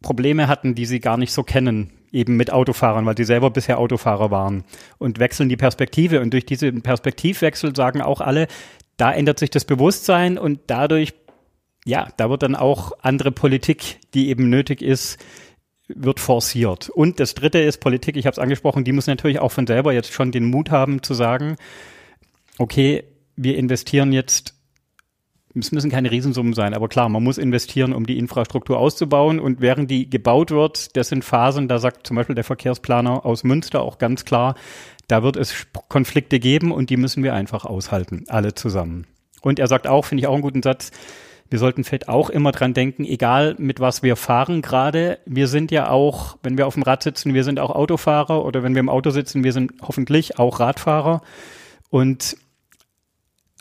Probleme 0.04 0.46
hatten, 0.46 0.76
die 0.76 0.86
sie 0.86 1.00
gar 1.00 1.16
nicht 1.16 1.32
so 1.32 1.42
kennen, 1.42 1.90
eben 2.12 2.36
mit 2.36 2.52
Autofahrern, 2.52 3.06
weil 3.06 3.16
sie 3.16 3.24
selber 3.24 3.50
bisher 3.50 3.78
Autofahrer 3.78 4.30
waren 4.30 4.62
und 4.98 5.18
wechseln 5.18 5.48
die 5.48 5.56
Perspektive. 5.56 6.20
Und 6.20 6.32
durch 6.32 6.46
diesen 6.46 6.82
Perspektivwechsel 6.82 7.74
sagen 7.74 8.02
auch 8.02 8.20
alle, 8.20 8.46
da 8.96 9.12
ändert 9.12 9.40
sich 9.40 9.50
das 9.50 9.64
Bewusstsein 9.64 10.38
und 10.38 10.60
dadurch, 10.68 11.14
ja, 11.84 12.08
da 12.16 12.30
wird 12.30 12.44
dann 12.44 12.54
auch 12.54 12.92
andere 13.00 13.32
Politik, 13.32 13.98
die 14.14 14.28
eben 14.28 14.48
nötig 14.48 14.80
ist, 14.80 15.18
wird 15.88 16.20
forciert. 16.20 16.88
Und 16.88 17.18
das 17.18 17.34
Dritte 17.34 17.58
ist 17.58 17.78
Politik, 17.78 18.16
ich 18.16 18.26
habe 18.26 18.32
es 18.32 18.38
angesprochen, 18.38 18.84
die 18.84 18.92
muss 18.92 19.06
natürlich 19.06 19.40
auch 19.40 19.52
von 19.52 19.66
selber 19.66 19.92
jetzt 19.92 20.12
schon 20.12 20.30
den 20.30 20.44
Mut 20.44 20.70
haben 20.70 21.02
zu 21.02 21.14
sagen, 21.14 21.56
okay, 22.58 23.04
wir 23.36 23.56
investieren 23.56 24.12
jetzt 24.12 24.53
es 25.56 25.70
müssen 25.70 25.90
keine 25.90 26.10
Riesensummen 26.10 26.52
sein, 26.52 26.74
aber 26.74 26.88
klar, 26.88 27.08
man 27.08 27.22
muss 27.22 27.38
investieren, 27.38 27.92
um 27.92 28.06
die 28.06 28.18
Infrastruktur 28.18 28.78
auszubauen. 28.78 29.38
Und 29.38 29.60
während 29.60 29.90
die 29.90 30.10
gebaut 30.10 30.50
wird, 30.50 30.96
das 30.96 31.08
sind 31.08 31.24
Phasen, 31.24 31.68
da 31.68 31.78
sagt 31.78 32.06
zum 32.06 32.16
Beispiel 32.16 32.34
der 32.34 32.44
Verkehrsplaner 32.44 33.24
aus 33.24 33.44
Münster 33.44 33.82
auch 33.82 33.98
ganz 33.98 34.24
klar, 34.24 34.56
da 35.06 35.22
wird 35.22 35.36
es 35.36 35.66
Konflikte 35.88 36.40
geben 36.40 36.72
und 36.72 36.90
die 36.90 36.96
müssen 36.96 37.22
wir 37.22 37.34
einfach 37.34 37.64
aushalten, 37.64 38.24
alle 38.28 38.54
zusammen. 38.54 39.06
Und 39.42 39.58
er 39.58 39.68
sagt 39.68 39.86
auch, 39.86 40.06
finde 40.06 40.22
ich 40.22 40.26
auch 40.26 40.32
einen 40.32 40.42
guten 40.42 40.62
Satz, 40.62 40.90
wir 41.50 41.58
sollten 41.58 41.84
vielleicht 41.84 42.08
auch 42.08 42.30
immer 42.30 42.52
dran 42.52 42.74
denken, 42.74 43.04
egal 43.04 43.54
mit 43.58 43.78
was 43.78 44.02
wir 44.02 44.16
fahren 44.16 44.62
gerade, 44.62 45.18
wir 45.26 45.46
sind 45.46 45.70
ja 45.70 45.90
auch, 45.90 46.38
wenn 46.42 46.56
wir 46.56 46.66
auf 46.66 46.74
dem 46.74 46.82
Rad 46.82 47.02
sitzen, 47.02 47.34
wir 47.34 47.44
sind 47.44 47.60
auch 47.60 47.70
Autofahrer 47.70 48.44
oder 48.44 48.62
wenn 48.62 48.74
wir 48.74 48.80
im 48.80 48.88
Auto 48.88 49.10
sitzen, 49.10 49.44
wir 49.44 49.52
sind 49.52 49.72
hoffentlich 49.82 50.38
auch 50.38 50.58
Radfahrer. 50.58 51.20
Und 51.90 52.36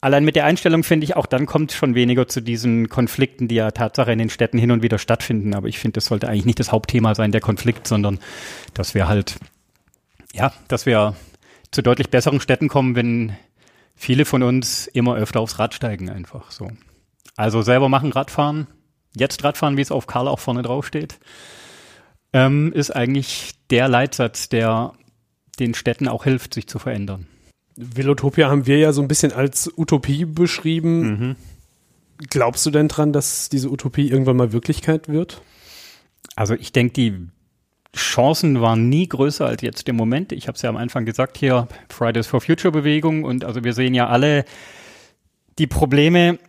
allein 0.03 0.25
mit 0.25 0.36
der 0.36 0.45
Einstellung 0.45 0.83
finde 0.83 1.05
ich 1.05 1.15
auch, 1.15 1.25
dann 1.25 1.45
kommt 1.45 1.72
schon 1.72 1.95
weniger 1.95 2.27
zu 2.27 2.41
diesen 2.41 2.89
Konflikten, 2.89 3.48
die 3.48 3.55
ja 3.55 3.72
Tatsache 3.72 4.12
in 4.12 4.19
den 4.19 4.29
Städten 4.29 4.57
hin 4.57 4.72
und 4.72 4.83
wieder 4.83 5.00
stattfinden. 5.00 5.55
Aber 5.55 5.67
ich 5.67 5.79
finde, 5.79 5.93
das 5.93 6.05
sollte 6.05 6.27
eigentlich 6.27 6.45
nicht 6.45 6.60
das 6.60 6.74
Hauptthema 6.74 7.15
sein, 7.15 7.31
der 7.31 7.39
Konflikt, 7.39 7.88
sondern 7.88 8.19
dass 8.74 8.93
wir 8.93 9.07
halt, 9.07 9.38
ja, 10.33 10.51
dass 10.67 10.86
wir 10.86 11.15
zu 11.72 11.81
deutlich 11.81 12.10
besseren 12.10 12.41
Städten 12.41 12.67
kommen, 12.67 12.95
wenn 12.95 13.36
viele 13.95 14.25
von 14.25 14.43
uns 14.43 14.88
immer 14.88 15.15
öfter 15.15 15.39
aufs 15.39 15.57
Rad 15.57 15.74
steigen 15.74 16.10
einfach 16.10 16.51
so. 16.51 16.69
Also 17.38 17.62
selber 17.62 17.88
machen 17.88 18.12
Radfahren, 18.12 18.67
jetzt 19.15 19.43
Radfahren, 19.43 19.77
wie 19.77 19.81
es 19.81 19.91
auf 19.91 20.05
Karl 20.05 20.27
auch 20.27 20.39
vorne 20.39 20.63
drauf 20.63 20.86
steht, 20.86 21.17
ähm, 22.33 22.74
ist 22.74 22.91
eigentlich 22.91 23.53
der 23.69 23.88
Leitsatz, 23.88 24.50
der 24.50 24.93
den 25.60 25.74
Städten 25.74 26.10
auch 26.10 26.25
hilft, 26.25 26.53
sich 26.53 26.67
zu 26.67 26.77
verändern. 26.77 27.27
Velotopia 27.75 28.50
haben 28.50 28.68
wir 28.68 28.77
ja 28.77 28.94
so 28.94 29.01
ein 29.01 29.08
bisschen 29.08 29.32
als 29.32 29.72
Utopie 29.77 30.25
beschrieben. 30.25 31.01
Mhm. 31.01 31.36
Glaubst 32.30 32.65
du 32.65 32.72
denn 32.72 32.88
dran, 32.88 33.13
dass 33.13 33.50
diese 33.50 33.70
Utopie 33.70 34.10
irgendwann 34.10 34.38
mal 34.38 34.53
Wirklichkeit 34.53 35.10
wird? 35.10 35.42
Also 36.36 36.53
ich 36.53 36.72
denke, 36.72 36.94
die 36.94 37.27
Chancen 37.96 38.62
waren 38.62 38.89
nie 38.89 39.08
größer 39.08 39.46
als 39.46 39.62
jetzt 39.62 39.88
im 39.89 39.96
Moment. 39.96 40.32
Ich 40.32 40.48
habe 40.48 40.56
es 40.56 40.62
ja 40.62 40.70
am 40.70 40.77
Anfang 40.77 41.06
gesagt 41.06 41.38
hier, 41.38 41.68
Fridays 41.89 42.27
for 42.27 42.42
Future 42.42 42.72
Bewegung 42.72 43.24
und 43.24 43.46
also 43.46 43.63
wir 43.63 43.74
sehen 43.74 43.94
ja 43.94 44.08
alle 44.08 44.46
die 45.60 45.68
Probleme 45.68 46.39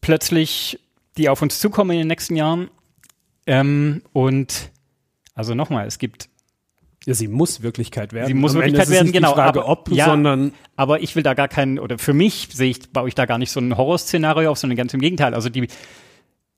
plötzlich, 0.00 0.80
die 1.16 1.28
auf 1.28 1.42
uns 1.42 1.60
zukommen 1.60 1.92
in 1.92 1.98
den 1.98 2.08
nächsten 2.08 2.34
Jahren. 2.34 2.70
Ähm, 3.46 4.02
und 4.12 4.70
also 5.34 5.54
nochmal, 5.54 5.86
es 5.86 5.98
gibt 5.98 6.29
ja, 7.06 7.14
sie 7.14 7.28
muss 7.28 7.62
Wirklichkeit 7.62 8.12
werden. 8.12 8.28
Sie 8.28 8.34
muss 8.34 8.54
Am 8.54 8.60
Wirklichkeit 8.60 8.90
werden, 8.90 9.12
genau. 9.12 9.30
Die 9.30 9.34
Frage, 9.34 9.60
aber, 9.60 9.68
ob, 9.68 9.90
ja, 9.90 10.04
sondern. 10.04 10.52
Aber 10.76 11.00
ich 11.00 11.16
will 11.16 11.22
da 11.22 11.34
gar 11.34 11.48
keinen, 11.48 11.78
oder 11.78 11.98
für 11.98 12.12
mich 12.12 12.48
sehe 12.52 12.70
ich, 12.70 12.92
baue 12.92 13.08
ich 13.08 13.14
da 13.14 13.24
gar 13.26 13.38
nicht 13.38 13.50
so 13.50 13.60
ein 13.60 13.76
Horrorszenario 13.76 14.50
auf, 14.50 14.58
sondern 14.58 14.76
ganz 14.76 14.92
im 14.92 15.00
Gegenteil. 15.00 15.34
Also 15.34 15.48
die 15.48 15.66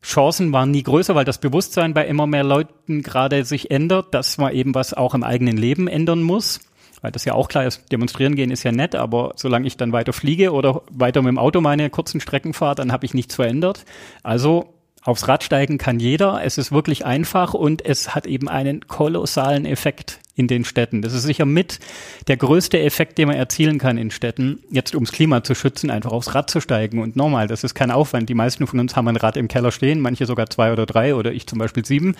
Chancen 0.02 0.52
waren 0.52 0.72
nie 0.72 0.82
größer, 0.82 1.14
weil 1.14 1.24
das 1.24 1.38
Bewusstsein 1.38 1.94
bei 1.94 2.06
immer 2.06 2.26
mehr 2.26 2.42
Leuten 2.42 3.02
gerade 3.02 3.44
sich 3.44 3.70
ändert, 3.70 4.14
dass 4.14 4.36
man 4.36 4.52
eben 4.52 4.74
was 4.74 4.94
auch 4.94 5.14
im 5.14 5.22
eigenen 5.22 5.56
Leben 5.56 5.86
ändern 5.86 6.22
muss. 6.22 6.60
Weil 7.02 7.12
das 7.12 7.24
ja 7.24 7.34
auch 7.34 7.48
klar 7.48 7.66
ist, 7.66 7.90
demonstrieren 7.90 8.36
gehen 8.36 8.50
ist 8.50 8.62
ja 8.62 8.70
nett, 8.70 8.94
aber 8.94 9.32
solange 9.36 9.66
ich 9.66 9.76
dann 9.76 9.92
weiter 9.92 10.12
fliege 10.12 10.52
oder 10.52 10.82
weiter 10.90 11.22
mit 11.22 11.30
dem 11.30 11.38
Auto 11.38 11.60
meine 11.60 11.90
kurzen 11.90 12.20
Strecken 12.20 12.52
fahre, 12.52 12.76
dann 12.76 12.92
habe 12.92 13.06
ich 13.06 13.14
nichts 13.14 13.34
verändert. 13.34 13.84
Also 14.22 14.74
aufs 15.02 15.26
Rad 15.26 15.42
steigen 15.42 15.78
kann 15.78 15.98
jeder. 15.98 16.44
Es 16.44 16.58
ist 16.58 16.70
wirklich 16.70 17.04
einfach 17.04 17.54
und 17.54 17.84
es 17.84 18.14
hat 18.14 18.26
eben 18.26 18.48
einen 18.48 18.86
kolossalen 18.86 19.66
Effekt 19.66 20.20
in 20.34 20.48
den 20.48 20.64
Städten. 20.64 21.02
Das 21.02 21.12
ist 21.12 21.24
sicher 21.24 21.44
mit 21.44 21.78
der 22.26 22.36
größte 22.36 22.78
Effekt, 22.78 23.18
den 23.18 23.28
man 23.28 23.36
erzielen 23.36 23.78
kann 23.78 23.98
in 23.98 24.10
Städten, 24.10 24.60
jetzt 24.70 24.94
ums 24.94 25.12
Klima 25.12 25.44
zu 25.44 25.54
schützen, 25.54 25.90
einfach 25.90 26.12
aufs 26.12 26.34
Rad 26.34 26.50
zu 26.50 26.60
steigen. 26.60 27.00
Und 27.00 27.16
normal, 27.16 27.48
das 27.48 27.64
ist 27.64 27.74
kein 27.74 27.90
Aufwand. 27.90 28.28
Die 28.28 28.34
meisten 28.34 28.66
von 28.66 28.80
uns 28.80 28.96
haben 28.96 29.08
ein 29.08 29.16
Rad 29.16 29.36
im 29.36 29.48
Keller 29.48 29.72
stehen, 29.72 30.00
manche 30.00 30.26
sogar 30.26 30.48
zwei 30.48 30.72
oder 30.72 30.86
drei 30.86 31.14
oder 31.14 31.32
ich 31.32 31.46
zum 31.46 31.58
Beispiel 31.58 31.84
sieben. 31.84 32.16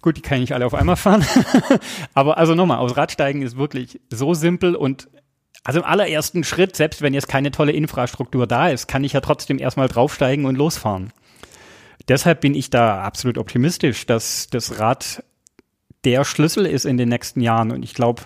Gut, 0.00 0.16
die 0.16 0.22
kann 0.22 0.36
ich 0.36 0.42
nicht 0.42 0.54
alle 0.54 0.66
auf 0.66 0.74
einmal 0.74 0.96
fahren. 0.96 1.24
Aber 2.14 2.38
also 2.38 2.54
nochmal, 2.54 2.78
aufs 2.78 2.96
Rad 2.96 3.12
steigen 3.12 3.42
ist 3.42 3.56
wirklich 3.56 4.00
so 4.08 4.32
simpel 4.34 4.74
und 4.74 5.08
also 5.62 5.80
im 5.80 5.84
allerersten 5.84 6.42
Schritt, 6.42 6.74
selbst 6.74 7.02
wenn 7.02 7.12
jetzt 7.12 7.28
keine 7.28 7.50
tolle 7.50 7.72
Infrastruktur 7.72 8.46
da 8.46 8.68
ist, 8.70 8.88
kann 8.88 9.04
ich 9.04 9.12
ja 9.12 9.20
trotzdem 9.20 9.58
erstmal 9.58 9.88
draufsteigen 9.88 10.46
und 10.46 10.56
losfahren. 10.56 11.12
Deshalb 12.08 12.40
bin 12.40 12.54
ich 12.54 12.70
da 12.70 13.02
absolut 13.02 13.36
optimistisch, 13.36 14.06
dass 14.06 14.48
das 14.48 14.78
Rad 14.78 15.22
der 16.04 16.24
Schlüssel 16.24 16.66
ist 16.66 16.84
in 16.84 16.96
den 16.96 17.08
nächsten 17.08 17.40
Jahren. 17.40 17.70
Und 17.70 17.82
ich 17.82 17.94
glaube, 17.94 18.22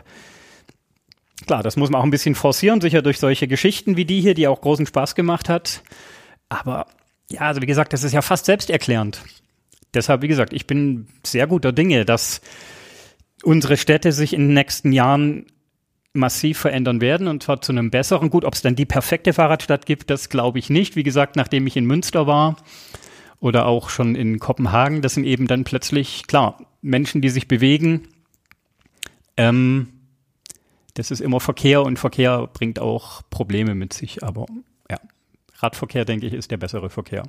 klar, 1.47 1.62
das 1.62 1.76
muss 1.76 1.90
man 1.90 2.00
auch 2.00 2.04
ein 2.04 2.11
bisschen 2.11 2.35
forcieren, 2.35 2.81
sicher 2.81 3.02
durch 3.02 3.19
solche 3.19 3.49
Geschichten 3.49 3.97
wie 3.97 4.04
die 4.04 4.21
hier, 4.21 4.35
die 4.35 4.49
auch 4.49 4.61
großen 4.61 4.87
Spaß 4.87 5.14
gemacht 5.14 5.49
hat. 5.49 5.83
Aber 6.49 6.87
ja, 7.31 7.43
also 7.43 7.62
wie 7.62 7.66
gesagt, 7.66 7.93
das 7.93 8.04
ist 8.04 8.12
ja 8.12 8.23
fast 8.23 8.47
selbsterklärend. 8.47 9.23
Deshalb, 9.95 10.23
wie 10.23 10.28
gesagt, 10.28 10.52
ich 10.52 10.66
bin 10.66 11.07
sehr 11.25 11.47
guter 11.47 11.73
Dinge, 11.73 12.04
dass 12.04 12.40
unsere 13.43 13.76
Städte 13.76 14.12
sich 14.12 14.33
in 14.33 14.49
den 14.49 14.54
nächsten 14.54 14.93
Jahren 14.93 15.47
massiv 16.14 16.59
verändern 16.59 17.00
werden 17.00 17.26
und 17.26 17.43
zwar 17.43 17.61
zu 17.61 17.73
einem 17.73 17.90
besseren. 17.90 18.31
Gut, 18.31 18.45
ob 18.45 18.54
es 18.54 18.62
dann 18.62 18.76
die 18.76 18.87
perfekte 18.87 19.33
Fahrradstadt 19.33 19.85
gibt, 19.85 20.11
das 20.11 20.28
glaube 20.28 20.59
ich 20.59 20.71
nicht. 20.71 20.97
Wie 20.97 21.02
gesagt, 21.02 21.37
nachdem 21.37 21.66
ich 21.66 21.76
in 21.76 21.85
Münster 21.85 22.26
war 22.26 22.57
oder 23.40 23.66
auch 23.66 23.90
schon 23.90 24.14
in 24.14 24.38
Kopenhagen, 24.38 25.02
das 25.02 25.14
sind 25.14 25.25
eben 25.25 25.47
dann 25.49 25.64
plötzlich, 25.64 26.26
klar, 26.26 26.59
Menschen, 26.85 27.23
die 27.23 27.31
sich 27.31 27.49
bewegen. 27.49 28.03
Ähm, 29.37 29.88
das 30.95 31.11
ist 31.11 31.21
immer 31.21 31.41
Verkehr 31.41 31.83
und 31.83 31.99
Verkehr 31.99 32.49
bringt 32.53 32.79
auch 32.79 33.23
Probleme 33.31 33.75
mit 33.75 33.93
sich. 33.93 34.23
Aber 34.23 34.47
ja, 34.91 34.99
Radverkehr, 35.57 36.05
denke 36.05 36.26
ich, 36.26 36.35
ist 36.35 36.50
der 36.50 36.59
bessere 36.59 36.91
Verkehr. 36.91 37.25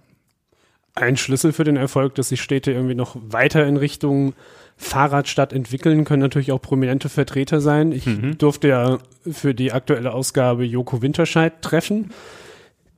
Ein 0.93 1.17
Schlüssel 1.17 1.51
für 1.51 1.63
den 1.63 1.77
Erfolg, 1.77 2.15
dass 2.15 2.29
sich 2.29 2.41
Städte 2.41 2.71
irgendwie 2.71 2.95
noch 2.95 3.17
weiter 3.19 3.65
in 3.65 3.77
Richtung 3.77 4.33
Fahrradstadt 4.77 5.53
entwickeln, 5.53 6.03
können 6.03 6.21
natürlich 6.21 6.51
auch 6.51 6.61
prominente 6.61 7.09
Vertreter 7.09 7.61
sein. 7.61 7.91
Ich 7.91 8.05
mhm. 8.05 8.37
durfte 8.37 8.67
ja 8.67 8.97
für 9.29 9.55
die 9.55 9.71
aktuelle 9.71 10.13
Ausgabe 10.13 10.65
Joko 10.65 11.01
Winterscheid 11.01 11.61
treffen. 11.61 12.11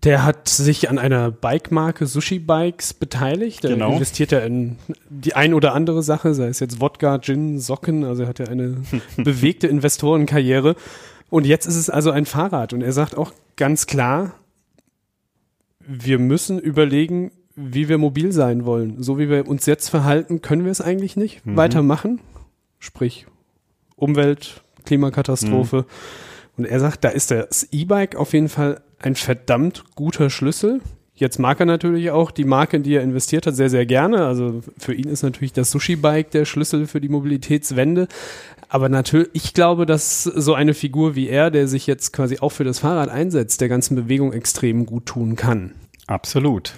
Der 0.03 0.23
hat 0.23 0.47
sich 0.47 0.89
an 0.89 0.99
einer 0.99 1.31
Bike-Marke 1.31 2.05
Sushi 2.05 2.39
Bikes 2.39 2.93
beteiligt. 2.93 3.65
Er 3.65 3.71
genau. 3.71 3.93
investiert 3.93 4.31
ja 4.31 4.39
in 4.39 4.77
die 5.09 5.35
ein 5.35 5.53
oder 5.53 5.73
andere 5.73 6.03
Sache, 6.03 6.33
sei 6.33 6.47
es 6.47 6.59
jetzt 6.59 6.79
Wodka, 6.79 7.19
Gin, 7.19 7.59
Socken. 7.59 8.03
Also 8.03 8.23
er 8.23 8.29
hat 8.29 8.39
ja 8.39 8.47
eine 8.47 8.77
bewegte 9.17 9.67
Investorenkarriere. 9.67 10.75
Und 11.29 11.45
jetzt 11.45 11.65
ist 11.65 11.75
es 11.75 11.89
also 11.89 12.11
ein 12.11 12.25
Fahrrad. 12.25 12.73
Und 12.73 12.81
er 12.81 12.93
sagt 12.93 13.17
auch 13.17 13.33
ganz 13.55 13.87
klar, 13.87 14.33
wir 15.79 16.19
müssen 16.19 16.59
überlegen, 16.59 17.31
wie 17.55 17.89
wir 17.89 17.97
mobil 17.97 18.31
sein 18.31 18.65
wollen. 18.65 19.01
So 19.01 19.17
wie 19.17 19.29
wir 19.29 19.47
uns 19.47 19.65
jetzt 19.65 19.89
verhalten, 19.89 20.41
können 20.41 20.63
wir 20.63 20.71
es 20.71 20.79
eigentlich 20.79 21.17
nicht 21.17 21.45
mhm. 21.45 21.57
weitermachen. 21.57 22.21
Sprich, 22.77 23.25
Umwelt, 23.95 24.63
Klimakatastrophe. 24.85 25.77
Mhm. 25.77 25.85
Und 26.57 26.65
er 26.65 26.79
sagt, 26.79 27.03
da 27.03 27.09
ist 27.09 27.31
das 27.31 27.67
E-Bike 27.71 28.15
auf 28.15 28.33
jeden 28.33 28.49
Fall 28.49 28.81
ein 28.99 29.15
verdammt 29.15 29.83
guter 29.95 30.29
Schlüssel. 30.29 30.81
Jetzt 31.13 31.39
mag 31.39 31.59
er 31.59 31.65
natürlich 31.65 32.11
auch 32.11 32.29
die 32.29 32.43
Marke, 32.43 32.77
in 32.77 32.83
die 32.83 32.93
er 32.93 33.01
investiert 33.01 33.47
hat, 33.47 33.55
sehr, 33.55 33.71
sehr 33.71 33.87
gerne. 33.87 34.25
Also 34.27 34.61
für 34.77 34.93
ihn 34.93 35.07
ist 35.07 35.23
natürlich 35.23 35.51
das 35.51 35.71
Sushi-Bike 35.71 36.29
der 36.29 36.45
Schlüssel 36.45 36.85
für 36.85 37.01
die 37.01 37.09
Mobilitätswende. 37.09 38.07
Aber 38.69 38.87
natürlich, 38.87 39.29
ich 39.33 39.53
glaube, 39.55 39.87
dass 39.87 40.23
so 40.23 40.53
eine 40.53 40.75
Figur 40.75 41.15
wie 41.15 41.27
er, 41.27 41.49
der 41.49 41.67
sich 41.67 41.87
jetzt 41.87 42.13
quasi 42.13 42.37
auch 42.39 42.51
für 42.51 42.63
das 42.63 42.79
Fahrrad 42.79 43.09
einsetzt, 43.09 43.61
der 43.61 43.69
ganzen 43.69 43.95
Bewegung 43.95 44.31
extrem 44.31 44.85
gut 44.85 45.07
tun 45.07 45.35
kann. 45.35 45.73
Absolut. 46.05 46.75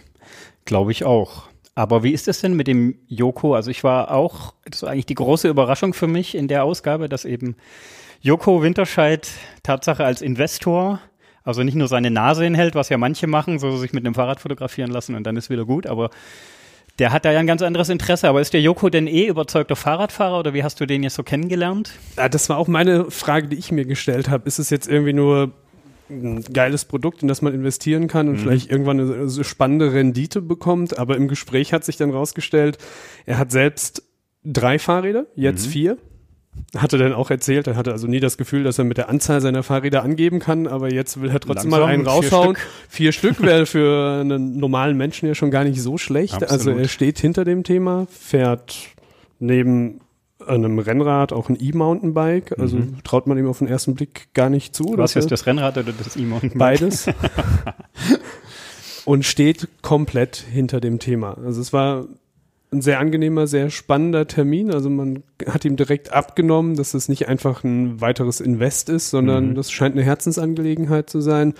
Glaube 0.64 0.94
ich 0.94 1.04
auch. 1.04 1.50
Aber 1.76 2.04
wie 2.04 2.14
ist 2.14 2.28
es 2.28 2.42
denn 2.42 2.54
mit 2.54 2.68
dem 2.68 2.96
Joko? 3.08 3.56
Also 3.56 3.72
ich 3.72 3.84
war 3.84 4.12
auch, 4.12 4.54
das 4.66 4.84
war 4.84 4.92
eigentlich 4.92 5.06
die 5.06 5.16
große 5.16 5.50
Überraschung 5.50 5.94
für 5.94 6.08
mich 6.08 6.36
in 6.36 6.48
der 6.48 6.64
Ausgabe, 6.64 7.10
dass 7.10 7.26
eben 7.26 7.56
Joko 8.22 8.62
Winterscheid 8.62 9.30
Tatsache 9.64 10.04
als 10.04 10.22
Investor 10.22 11.00
also 11.43 11.63
nicht 11.63 11.75
nur 11.75 11.88
seine 11.88 12.12
Nase 12.12 12.43
hinhält, 12.43 12.75
was 12.75 12.89
ja 12.89 12.98
manche 12.98 13.27
machen, 13.27 13.60
so 13.60 13.77
sich 13.77 13.93
mit 13.93 14.05
einem 14.05 14.15
Fahrrad 14.15 14.39
fotografieren 14.39 14.91
lassen 14.91 15.15
und 15.15 15.24
dann 15.24 15.38
ist 15.38 15.50
wieder 15.50 15.65
gut, 15.65 15.88
aber 15.88 16.10
der 17.00 17.12
hat 17.12 17.25
da 17.25 17.31
ja 17.31 17.39
ein 17.39 17.48
ganz 17.48 17.62
anderes 17.62 17.89
Interesse. 17.89 18.27
Aber 18.27 18.41
ist 18.41 18.53
der 18.53 18.62
Joko 18.62 18.89
denn 18.89 19.08
eh 19.08 19.27
überzeugter 19.27 19.75
Fahrradfahrer 19.75 20.39
oder 20.39 20.53
wie 20.53 20.63
hast 20.63 20.79
du 20.79 20.86
den 20.86 21.01
jetzt 21.03 21.15
so 21.15 21.24
kennengelernt? 21.24 21.93
Ja, 22.17 22.29
das 22.29 22.50
war 22.50 22.58
auch 22.58 22.67
meine 22.67 23.10
Frage, 23.10 23.48
die 23.48 23.55
ich 23.55 23.72
mir 23.72 23.86
gestellt 23.86 24.29
habe. 24.29 24.48
Ist 24.48 24.60
es 24.60 24.69
jetzt 24.69 24.88
irgendwie 24.88 25.13
nur 25.13 25.53
ein 26.10 26.43
geiles 26.51 26.86
Produkt, 26.86 27.22
in 27.22 27.27
das 27.27 27.41
man 27.41 27.53
investieren 27.53 28.08
kann 28.08 28.27
und 28.27 28.36
mhm. 28.36 28.39
vielleicht 28.39 28.69
irgendwann 28.69 29.00
eine, 29.00 29.13
eine 29.13 29.43
spannende 29.43 29.93
Rendite 29.93 30.41
bekommt? 30.41 30.98
Aber 30.98 31.15
im 31.15 31.27
Gespräch 31.27 31.72
hat 31.72 31.86
sich 31.86 31.98
dann 31.98 32.12
rausgestellt, 32.12 32.77
er 33.25 33.38
hat 33.38 33.51
selbst 33.51 34.03
drei 34.43 34.79
Fahrräder, 34.79 35.25
jetzt 35.36 35.67
Mhm. 35.67 35.72
vier. 35.72 35.98
Hatte 36.75 36.98
dann 36.98 37.13
auch 37.13 37.30
erzählt, 37.30 37.68
er 37.68 37.75
hatte 37.75 37.92
also 37.92 38.08
nie 38.08 38.20
das 38.20 38.38
Gefühl, 38.38 38.63
dass 38.63 38.78
er 38.78 38.84
mit 38.84 38.98
der 38.98 39.10
Anzahl 39.10 39.42
seiner 39.42 39.63
Fahrräder 39.63 40.04
angeben 40.04 40.39
kann, 40.39 40.68
aber 40.68 40.94
jetzt 40.94 41.22
will 41.22 41.30
er 41.30 41.39
trotzdem 41.39 41.72
Langsam, 41.72 41.82
mal 41.82 41.84
einen 41.84 42.06
raushauen. 42.06 42.56
Stück. 42.56 42.68
Vier 42.89 43.12
Stück 43.12 43.42
wäre 43.42 43.66
für 43.66 44.22
einen 44.22 44.58
normalen 44.58 44.98
Menschen 44.98 45.28
ja 45.28 45.36
schon 45.36 45.51
gar 45.51 45.63
nicht 45.63 45.82
so 45.82 45.98
schlecht. 45.98 46.36
Also 46.36 46.56
Absolut. 46.56 46.80
er 46.82 46.88
steht 46.88 47.20
hinter 47.20 47.46
dem 47.46 47.63
Thema, 47.63 48.08
fährt 48.10 48.75
neben 49.39 50.01
einem 50.46 50.80
Rennrad 50.80 51.34
auch 51.34 51.50
ein 51.50 51.58
E-Mountainbike, 51.60 52.58
also 52.60 52.80
traut 53.04 53.28
man 53.28 53.38
ihm 53.38 53.48
auf 53.48 53.60
den 53.60 53.68
ersten 53.68 53.96
Blick 53.96 54.34
gar 54.34 54.50
nicht 54.50 54.75
zu. 54.75 54.94
Was 54.96 55.16
ist 55.16 55.32
das 55.32 55.46
Rennrad 55.46 55.78
oder 55.78 55.92
das 55.92 56.16
E-Mountainbike? 56.16 56.58
Beides. 56.58 57.08
und 59.06 59.25
steht 59.25 59.68
komplett 59.82 60.38
hinter 60.38 60.80
dem 60.80 61.00
Thema. 61.00 61.38
Also 61.44 61.62
es 61.62 61.74
war 61.74 62.06
ein 62.72 62.82
sehr 62.82 63.00
angenehmer, 63.00 63.48
sehr 63.48 63.70
spannender 63.72 64.28
Termin. 64.28 64.72
Also 64.72 64.90
man 64.90 65.24
hat 65.48 65.66
ihm 65.66 65.76
direkt 65.76 66.14
abgenommen, 66.14 66.76
dass 66.76 66.94
es 66.94 67.10
nicht 67.10 67.28
einfach 67.28 67.64
ein 67.64 68.00
weiteres 68.00 68.42
Invest 68.42 68.90
ist, 68.90 69.10
sondern 69.10 69.50
Mhm. 69.50 69.56
das 69.56 69.72
scheint 69.72 69.96
eine 69.96 70.04
Herzensangelegenheit 70.04 71.10
zu 71.10 71.20
sein. 71.20 71.54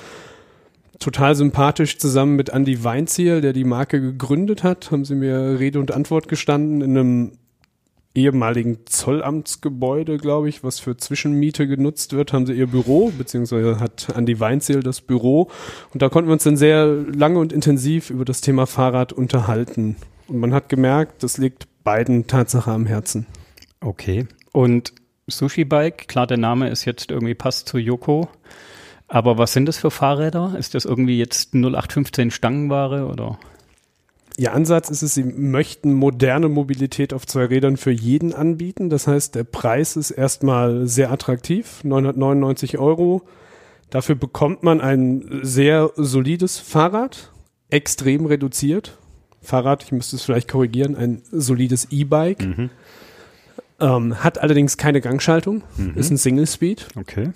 Total 1.00 1.34
sympathisch 1.34 1.98
zusammen 1.98 2.36
mit 2.36 2.50
Andy 2.50 2.84
Weinziel, 2.84 3.42
der 3.42 3.54
die 3.54 3.64
Marke 3.64 4.02
gegründet 4.02 4.64
hat, 4.64 4.92
haben 4.92 5.06
sie 5.06 5.16
mir 5.16 5.58
Rede 5.58 5.80
und 5.80 5.92
Antwort 5.92 6.28
gestanden 6.28 6.82
in 6.82 6.98
einem 6.98 7.32
ehemaligen 8.16 8.80
Zollamtsgebäude, 8.86 10.18
glaube 10.18 10.50
ich, 10.50 10.64
was 10.64 10.80
für 10.80 10.98
Zwischenmiete 10.98 11.68
genutzt 11.68 12.14
wird, 12.14 12.34
haben 12.34 12.46
sie 12.46 12.54
ihr 12.54 12.68
Büro, 12.68 13.12
beziehungsweise 13.18 13.80
hat 13.80 14.16
Andi 14.16 14.40
Weinziel 14.40 14.82
das 14.82 15.00
Büro. 15.00 15.50
Und 15.94 16.02
da 16.02 16.10
konnten 16.10 16.28
wir 16.28 16.34
uns 16.34 16.44
dann 16.44 16.58
sehr 16.58 16.86
lange 16.86 17.40
und 17.40 17.54
intensiv 17.54 18.10
über 18.10 18.26
das 18.26 18.42
Thema 18.42 18.66
Fahrrad 18.66 19.14
unterhalten. 19.14 19.96
Und 20.30 20.40
man 20.40 20.54
hat 20.54 20.70
gemerkt, 20.70 21.24
das 21.24 21.38
liegt 21.38 21.68
beiden 21.84 22.28
Tatsache 22.28 22.72
am 22.72 22.86
Herzen. 22.86 23.26
Okay. 23.82 24.28
Und 24.52 24.94
Sushi 25.28 25.66
Bike, 25.66 26.08
klar, 26.08 26.28
der 26.28 26.38
Name 26.38 26.70
ist 26.70 26.86
jetzt 26.86 27.12
irgendwie 27.12 27.36
passt 27.36 27.68
zu 27.68 27.78
Yoko. 27.78 28.30
Aber 29.08 29.38
was 29.38 29.54
sind 29.54 29.66
das 29.66 29.78
für 29.78 29.92
Fahrräder? 29.92 30.56
Ist 30.58 30.76
das 30.76 30.86
irgendwie 30.86 31.18
jetzt 31.18 31.54
0815 31.56 32.30
Stangenware 32.32 33.08
oder? 33.08 33.40
Ihr 34.38 34.54
Ansatz 34.54 34.90
ist 34.90 35.02
es, 35.02 35.16
sie 35.16 35.24
möchten 35.24 35.94
moderne 35.94 36.48
Mobilität 36.48 37.14
auf 37.14 37.28
zwei 37.28 37.46
Rädern 37.46 37.76
für 37.76 37.92
jeden 37.92 38.34
anbieten. 38.34 38.90
Das 38.90 39.08
heißt, 39.08 39.36
der 39.36 39.44
Preis 39.44 39.98
ist 39.98 40.12
erstmal 40.12 40.88
sehr 40.88 41.12
attraktiv, 41.12 41.84
999 41.84 42.78
Euro. 42.78 43.24
Dafür 43.90 44.16
bekommt 44.16 44.64
man 44.64 44.80
ein 44.80 45.40
sehr 45.42 45.92
solides 45.96 46.60
Fahrrad, 46.60 47.32
extrem 47.70 48.28
reduziert. 48.28 48.98
Fahrrad, 49.42 49.84
ich 49.84 49.92
müsste 49.92 50.16
es 50.16 50.24
vielleicht 50.24 50.48
korrigieren, 50.50 50.96
ein 50.96 51.22
solides 51.32 51.88
E-Bike. 51.92 52.70
Ähm, 53.82 54.24
hat 54.24 54.38
allerdings 54.40 54.76
keine 54.78 55.00
Gangschaltung, 55.02 55.64
ist 55.96 56.12
ein 56.12 56.18
Single 56.18 56.48
Speed 56.48 56.88
Okay. 56.98 57.32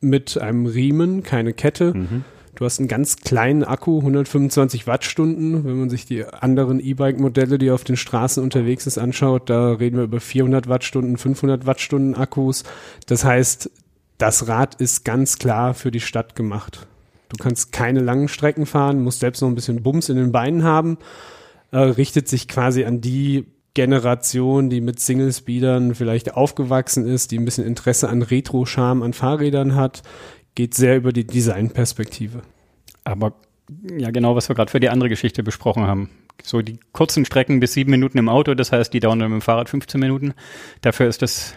mit 0.00 0.36
einem 0.40 0.66
Riemen, 0.66 1.22
keine 1.22 1.52
Kette. 1.52 1.94
Du 2.56 2.64
hast 2.64 2.80
einen 2.80 2.88
ganz 2.88 3.18
kleinen 3.18 3.62
Akku, 3.62 3.98
125 4.00 4.88
Wattstunden. 4.88 5.64
Wenn 5.64 5.78
man 5.78 5.90
sich 5.90 6.06
die 6.06 6.24
anderen 6.24 6.80
E-Bike-Modelle, 6.80 7.58
die 7.58 7.70
auf 7.70 7.84
den 7.84 7.96
Straßen 7.96 8.42
unterwegs 8.42 8.88
ist, 8.88 8.98
anschaut, 8.98 9.48
da 9.48 9.74
reden 9.74 9.96
wir 9.98 10.02
über 10.04 10.18
400 10.18 10.68
Wattstunden, 10.68 11.16
500 11.16 11.66
Wattstunden 11.66 12.16
Akkus. 12.16 12.64
Das 13.06 13.22
heißt, 13.22 13.70
das 14.18 14.48
Rad 14.48 14.74
ist 14.80 15.04
ganz 15.04 15.38
klar 15.38 15.74
für 15.74 15.92
die 15.92 16.00
Stadt 16.00 16.34
gemacht. 16.34 16.87
Du 17.28 17.36
kannst 17.42 17.72
keine 17.72 18.00
langen 18.00 18.28
Strecken 18.28 18.66
fahren, 18.66 19.02
musst 19.02 19.20
selbst 19.20 19.42
noch 19.42 19.48
ein 19.48 19.54
bisschen 19.54 19.82
Bums 19.82 20.08
in 20.08 20.16
den 20.16 20.32
Beinen 20.32 20.64
haben. 20.64 20.98
Äh, 21.70 21.78
richtet 21.78 22.28
sich 22.28 22.48
quasi 22.48 22.84
an 22.84 23.00
die 23.00 23.46
Generation, 23.74 24.70
die 24.70 24.80
mit 24.80 24.98
Single-Speedern 24.98 25.94
vielleicht 25.94 26.34
aufgewachsen 26.34 27.06
ist, 27.06 27.30
die 27.30 27.38
ein 27.38 27.44
bisschen 27.44 27.64
Interesse 27.64 28.08
an 28.08 28.22
Retro-Charme 28.22 29.02
an 29.02 29.12
Fahrrädern 29.12 29.76
hat, 29.76 30.02
geht 30.54 30.74
sehr 30.74 30.96
über 30.96 31.12
die 31.12 31.26
Designperspektive. 31.26 32.42
Aber 33.04 33.34
ja, 33.96 34.10
genau, 34.10 34.34
was 34.34 34.48
wir 34.48 34.56
gerade 34.56 34.70
für 34.70 34.80
die 34.80 34.88
andere 34.88 35.08
Geschichte 35.08 35.42
besprochen 35.42 35.86
haben. 35.86 36.10
So 36.42 36.62
die 36.62 36.80
kurzen 36.92 37.24
Strecken 37.24 37.60
bis 37.60 37.74
sieben 37.74 37.90
Minuten 37.90 38.18
im 38.18 38.28
Auto, 38.28 38.54
das 38.54 38.72
heißt, 38.72 38.92
die 38.92 39.00
dauern 39.00 39.18
dann 39.18 39.30
mit 39.30 39.40
dem 39.40 39.42
Fahrrad 39.42 39.68
15 39.68 40.00
Minuten. 40.00 40.34
Dafür 40.80 41.06
ist 41.06 41.22
das, 41.22 41.54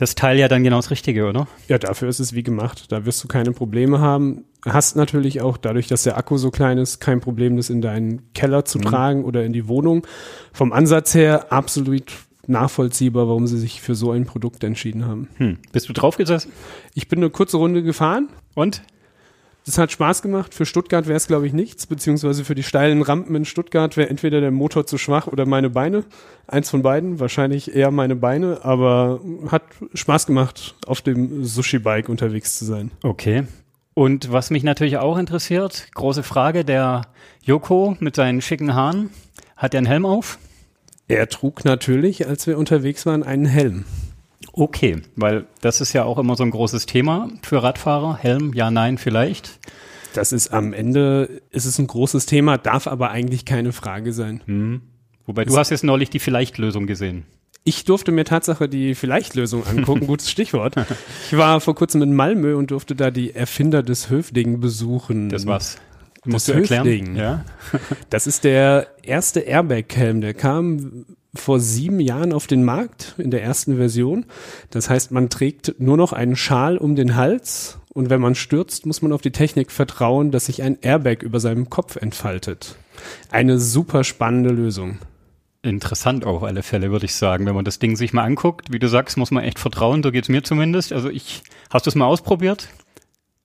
das 0.00 0.14
Teil 0.14 0.38
ja 0.38 0.48
dann 0.48 0.64
genau 0.64 0.76
das 0.76 0.90
Richtige, 0.90 1.28
oder? 1.28 1.46
Ja, 1.68 1.78
dafür 1.78 2.08
ist 2.08 2.20
es 2.20 2.34
wie 2.34 2.42
gemacht. 2.42 2.90
Da 2.90 3.04
wirst 3.04 3.22
du 3.22 3.28
keine 3.28 3.52
Probleme 3.52 4.00
haben. 4.00 4.44
Hast 4.66 4.96
natürlich 4.96 5.42
auch 5.42 5.58
dadurch, 5.58 5.88
dass 5.88 6.04
der 6.04 6.16
Akku 6.16 6.38
so 6.38 6.50
klein 6.50 6.78
ist, 6.78 7.00
kein 7.00 7.20
Problem, 7.20 7.56
das 7.56 7.68
in 7.68 7.82
deinen 7.82 8.32
Keller 8.32 8.64
zu 8.64 8.78
tragen 8.78 9.24
oder 9.24 9.44
in 9.44 9.52
die 9.52 9.68
Wohnung. 9.68 10.06
Vom 10.52 10.72
Ansatz 10.72 11.14
her 11.14 11.52
absolut 11.52 12.04
nachvollziehbar, 12.46 13.28
warum 13.28 13.46
sie 13.46 13.58
sich 13.58 13.82
für 13.82 13.94
so 13.94 14.10
ein 14.10 14.24
Produkt 14.24 14.64
entschieden 14.64 15.06
haben. 15.06 15.28
Hm. 15.36 15.58
Bist 15.72 15.88
du 15.88 15.92
drauf 15.92 16.16
gesessen? 16.16 16.50
Ich 16.94 17.08
bin 17.08 17.18
eine 17.18 17.28
kurze 17.28 17.58
Runde 17.58 17.82
gefahren. 17.82 18.30
Und? 18.54 18.82
Das 19.66 19.78
hat 19.78 19.92
Spaß 19.92 20.22
gemacht. 20.22 20.54
Für 20.54 20.64
Stuttgart 20.66 21.06
wäre 21.06 21.16
es, 21.16 21.26
glaube 21.26 21.46
ich, 21.46 21.52
nichts, 21.52 21.86
beziehungsweise 21.86 22.44
für 22.44 22.54
die 22.54 22.62
steilen 22.62 23.02
Rampen 23.02 23.34
in 23.36 23.44
Stuttgart 23.44 23.96
wäre 23.96 24.08
entweder 24.08 24.40
der 24.40 24.50
Motor 24.50 24.86
zu 24.86 24.98
schwach 24.98 25.26
oder 25.26 25.46
meine 25.46 25.70
Beine. 25.70 26.04
Eins 26.46 26.70
von 26.70 26.82
beiden, 26.82 27.20
wahrscheinlich 27.20 27.74
eher 27.74 27.90
meine 27.90 28.16
Beine, 28.16 28.60
aber 28.64 29.20
hat 29.48 29.62
Spaß 29.94 30.26
gemacht, 30.26 30.74
auf 30.86 31.02
dem 31.02 31.44
Sushi-Bike 31.44 32.08
unterwegs 32.08 32.58
zu 32.58 32.64
sein. 32.64 32.90
Okay. 33.02 33.44
Und 33.94 34.32
was 34.32 34.50
mich 34.50 34.62
natürlich 34.62 34.96
auch 34.96 35.18
interessiert, 35.18 35.88
große 35.94 36.22
Frage, 36.22 36.64
der 36.64 37.02
Joko 37.42 37.96
mit 38.00 38.16
seinen 38.16 38.40
schicken 38.40 38.74
Haaren, 38.74 39.10
hat 39.56 39.74
er 39.74 39.78
einen 39.78 39.86
Helm 39.86 40.06
auf? 40.06 40.38
Er 41.06 41.28
trug 41.28 41.64
natürlich, 41.64 42.26
als 42.26 42.46
wir 42.46 42.56
unterwegs 42.56 43.04
waren, 43.04 43.22
einen 43.22 43.46
Helm. 43.46 43.84
Okay, 44.52 45.02
weil 45.16 45.46
das 45.60 45.80
ist 45.80 45.92
ja 45.92 46.04
auch 46.04 46.18
immer 46.18 46.36
so 46.36 46.42
ein 46.42 46.50
großes 46.50 46.86
Thema 46.86 47.30
für 47.42 47.62
Radfahrer. 47.62 48.16
Helm, 48.16 48.52
ja, 48.54 48.70
nein, 48.70 48.98
vielleicht. 48.98 49.58
Das 50.14 50.32
ist 50.32 50.52
am 50.52 50.72
Ende, 50.72 51.42
ist 51.50 51.66
es 51.66 51.78
ein 51.78 51.86
großes 51.86 52.26
Thema, 52.26 52.58
darf 52.58 52.86
aber 52.86 53.10
eigentlich 53.10 53.44
keine 53.44 53.72
Frage 53.72 54.12
sein. 54.12 54.82
Wobei 55.26 55.44
du 55.44 55.56
hast 55.56 55.70
jetzt 55.70 55.84
neulich 55.84 56.10
die 56.10 56.18
Vielleicht-Lösung 56.18 56.86
gesehen. 56.86 57.24
Ich 57.62 57.84
durfte 57.84 58.10
mir 58.10 58.24
Tatsache 58.24 58.68
die 58.68 58.94
Vielleicht-Lösung 58.94 59.66
angucken, 59.66 60.06
gutes 60.06 60.30
Stichwort. 60.30 60.74
Ich 61.30 61.36
war 61.36 61.60
vor 61.60 61.74
kurzem 61.74 62.02
in 62.02 62.14
Malmö 62.14 62.56
und 62.56 62.70
durfte 62.70 62.96
da 62.96 63.10
die 63.10 63.34
Erfinder 63.34 63.82
des 63.82 64.10
Höfding 64.10 64.60
besuchen. 64.60 65.28
Das 65.28 65.46
war's. 65.46 65.78
Das 66.24 66.32
Musst 66.32 66.48
du 66.48 66.52
erklären? 66.52 67.16
Ja. 67.16 67.44
Das 68.10 68.26
ist 68.26 68.44
der 68.44 68.88
erste 69.02 69.40
Airbag-Helm, 69.40 70.20
der 70.20 70.34
kam 70.34 71.06
vor 71.34 71.60
sieben 71.60 72.00
Jahren 72.00 72.32
auf 72.32 72.46
den 72.46 72.64
Markt 72.64 73.14
in 73.18 73.30
der 73.30 73.42
ersten 73.42 73.76
Version. 73.76 74.26
Das 74.70 74.90
heißt, 74.90 75.12
man 75.12 75.30
trägt 75.30 75.76
nur 75.78 75.96
noch 75.96 76.12
einen 76.12 76.36
Schal 76.36 76.76
um 76.76 76.96
den 76.96 77.16
Hals 77.16 77.78
und 77.92 78.10
wenn 78.10 78.20
man 78.20 78.34
stürzt, 78.34 78.86
muss 78.86 79.02
man 79.02 79.12
auf 79.12 79.20
die 79.20 79.32
Technik 79.32 79.70
vertrauen, 79.70 80.30
dass 80.30 80.46
sich 80.46 80.62
ein 80.62 80.78
Airbag 80.80 81.22
über 81.22 81.40
seinem 81.40 81.70
Kopf 81.70 81.96
entfaltet. 81.96 82.76
Eine 83.30 83.58
super 83.58 84.04
spannende 84.04 84.50
Lösung. 84.50 84.98
Interessant 85.62 86.24
auf 86.24 86.42
alle 86.42 86.62
Fälle, 86.62 86.90
würde 86.90 87.04
ich 87.04 87.14
sagen. 87.14 87.46
Wenn 87.46 87.54
man 87.54 87.64
das 87.64 87.78
Ding 87.78 87.96
sich 87.96 88.12
mal 88.12 88.24
anguckt, 88.24 88.72
wie 88.72 88.78
du 88.78 88.88
sagst, 88.88 89.18
muss 89.18 89.30
man 89.30 89.44
echt 89.44 89.58
vertrauen. 89.58 90.02
So 90.02 90.10
geht's 90.10 90.28
mir 90.28 90.42
zumindest. 90.42 90.92
Also 90.92 91.10
ich, 91.10 91.42
hast 91.68 91.86
du 91.86 91.90
es 91.90 91.94
mal 91.94 92.06
ausprobiert? 92.06 92.68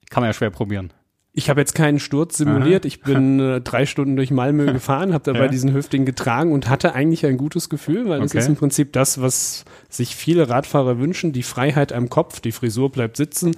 Kann 0.10 0.22
man 0.22 0.30
ja 0.30 0.34
schwer 0.34 0.52
probieren. 0.52 0.94
Ich 1.38 1.50
habe 1.50 1.60
jetzt 1.60 1.76
keinen 1.76 2.00
Sturz 2.00 2.38
simuliert. 2.38 2.86
Ich 2.86 3.02
bin 3.02 3.40
äh, 3.42 3.60
drei 3.62 3.86
Stunden 3.86 4.16
durch 4.16 4.32
Malmö 4.32 4.66
gefahren, 4.72 5.14
habe 5.14 5.26
dabei 5.26 5.46
Ja. 5.46 5.48
diesen 5.50 5.74
Hüftling 5.74 6.06
getragen 6.06 6.54
und 6.54 6.70
hatte 6.70 6.94
eigentlich 6.96 7.26
ein 7.26 7.36
gutes 7.38 7.68
Gefühl, 7.70 8.08
weil 8.08 8.22
das 8.22 8.32
Okay. 8.32 8.40
ist 8.40 8.48
im 8.48 8.56
Prinzip 8.56 8.94
das, 8.94 9.22
was 9.22 9.66
sich 9.90 10.16
viele 10.16 10.48
Radfahrer 10.50 10.98
wünschen. 10.98 11.34
Die 11.34 11.44
Freiheit 11.44 11.92
am 11.92 12.10
Kopf, 12.10 12.40
die 12.40 12.54
Frisur 12.54 12.90
bleibt 12.90 13.18
sitzen. 13.18 13.56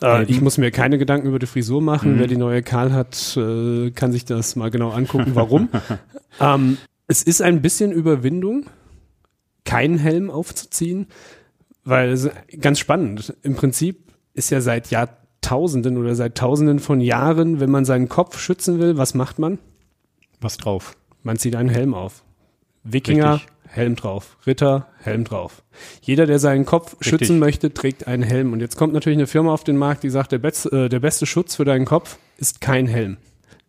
Äh, 0.00 0.24
ich 0.24 0.40
muss 0.40 0.58
mir 0.58 0.70
keine 0.70 0.96
Gedanken 0.96 1.26
über 1.26 1.40
die 1.40 1.46
Frisur 1.46 1.80
Mhm. 1.80 1.86
machen. 1.86 2.18
Wer 2.20 2.28
die 2.28 2.36
neue 2.36 2.62
Karl 2.62 2.92
hat, 2.92 3.36
äh, 3.36 3.90
kann 3.90 4.12
sich 4.12 4.24
das 4.24 4.54
mal 4.54 4.70
genau 4.70 4.90
angucken, 4.90 5.30
warum. 5.34 5.70
ähm, 6.40 6.78
es 7.08 7.24
ist 7.24 7.42
ein 7.42 7.62
bisschen 7.62 7.90
Überwindung, 7.90 8.66
keinen 9.64 9.98
Helm 9.98 10.30
aufzuziehen, 10.30 11.06
weil 11.84 12.10
es 12.10 12.24
ist 12.24 12.32
ganz 12.60 12.78
spannend. 12.78 13.34
Im 13.42 13.56
Prinzip 13.56 14.12
ist 14.34 14.50
ja 14.50 14.60
seit 14.60 14.90
Jahrtausenden 15.52 15.96
oder 15.98 16.14
seit 16.14 16.36
Tausenden 16.36 16.78
von 16.78 17.00
Jahren, 17.00 17.58
wenn 17.60 17.70
man 17.70 17.84
seinen 17.84 18.08
Kopf 18.08 18.38
schützen 18.38 18.78
will, 18.78 18.96
was 18.96 19.14
macht 19.14 19.38
man? 19.40 19.58
Was 20.40 20.56
drauf? 20.56 20.96
Man 21.24 21.36
zieht 21.36 21.56
einen 21.56 21.68
Helm 21.68 21.94
auf. 21.94 22.22
Wikinger, 22.84 23.34
Richtig. 23.34 23.48
Helm 23.68 23.96
drauf. 23.96 24.36
Ritter, 24.46 24.86
Helm 25.02 25.24
drauf. 25.24 25.62
Jeder, 26.00 26.26
der 26.26 26.38
seinen 26.38 26.64
Kopf 26.64 26.92
Richtig. 26.94 27.08
schützen 27.08 27.38
möchte, 27.38 27.74
trägt 27.74 28.06
einen 28.06 28.22
Helm. 28.22 28.52
Und 28.52 28.60
jetzt 28.60 28.76
kommt 28.76 28.92
natürlich 28.94 29.18
eine 29.18 29.26
Firma 29.26 29.52
auf 29.52 29.64
den 29.64 29.76
Markt, 29.76 30.04
die 30.04 30.10
sagt, 30.10 30.30
der, 30.32 30.38
best, 30.38 30.72
äh, 30.72 30.88
der 30.88 31.00
beste 31.00 31.26
Schutz 31.26 31.56
für 31.56 31.64
deinen 31.64 31.86
Kopf 31.86 32.18
ist 32.38 32.60
kein 32.60 32.86
Helm. 32.86 33.16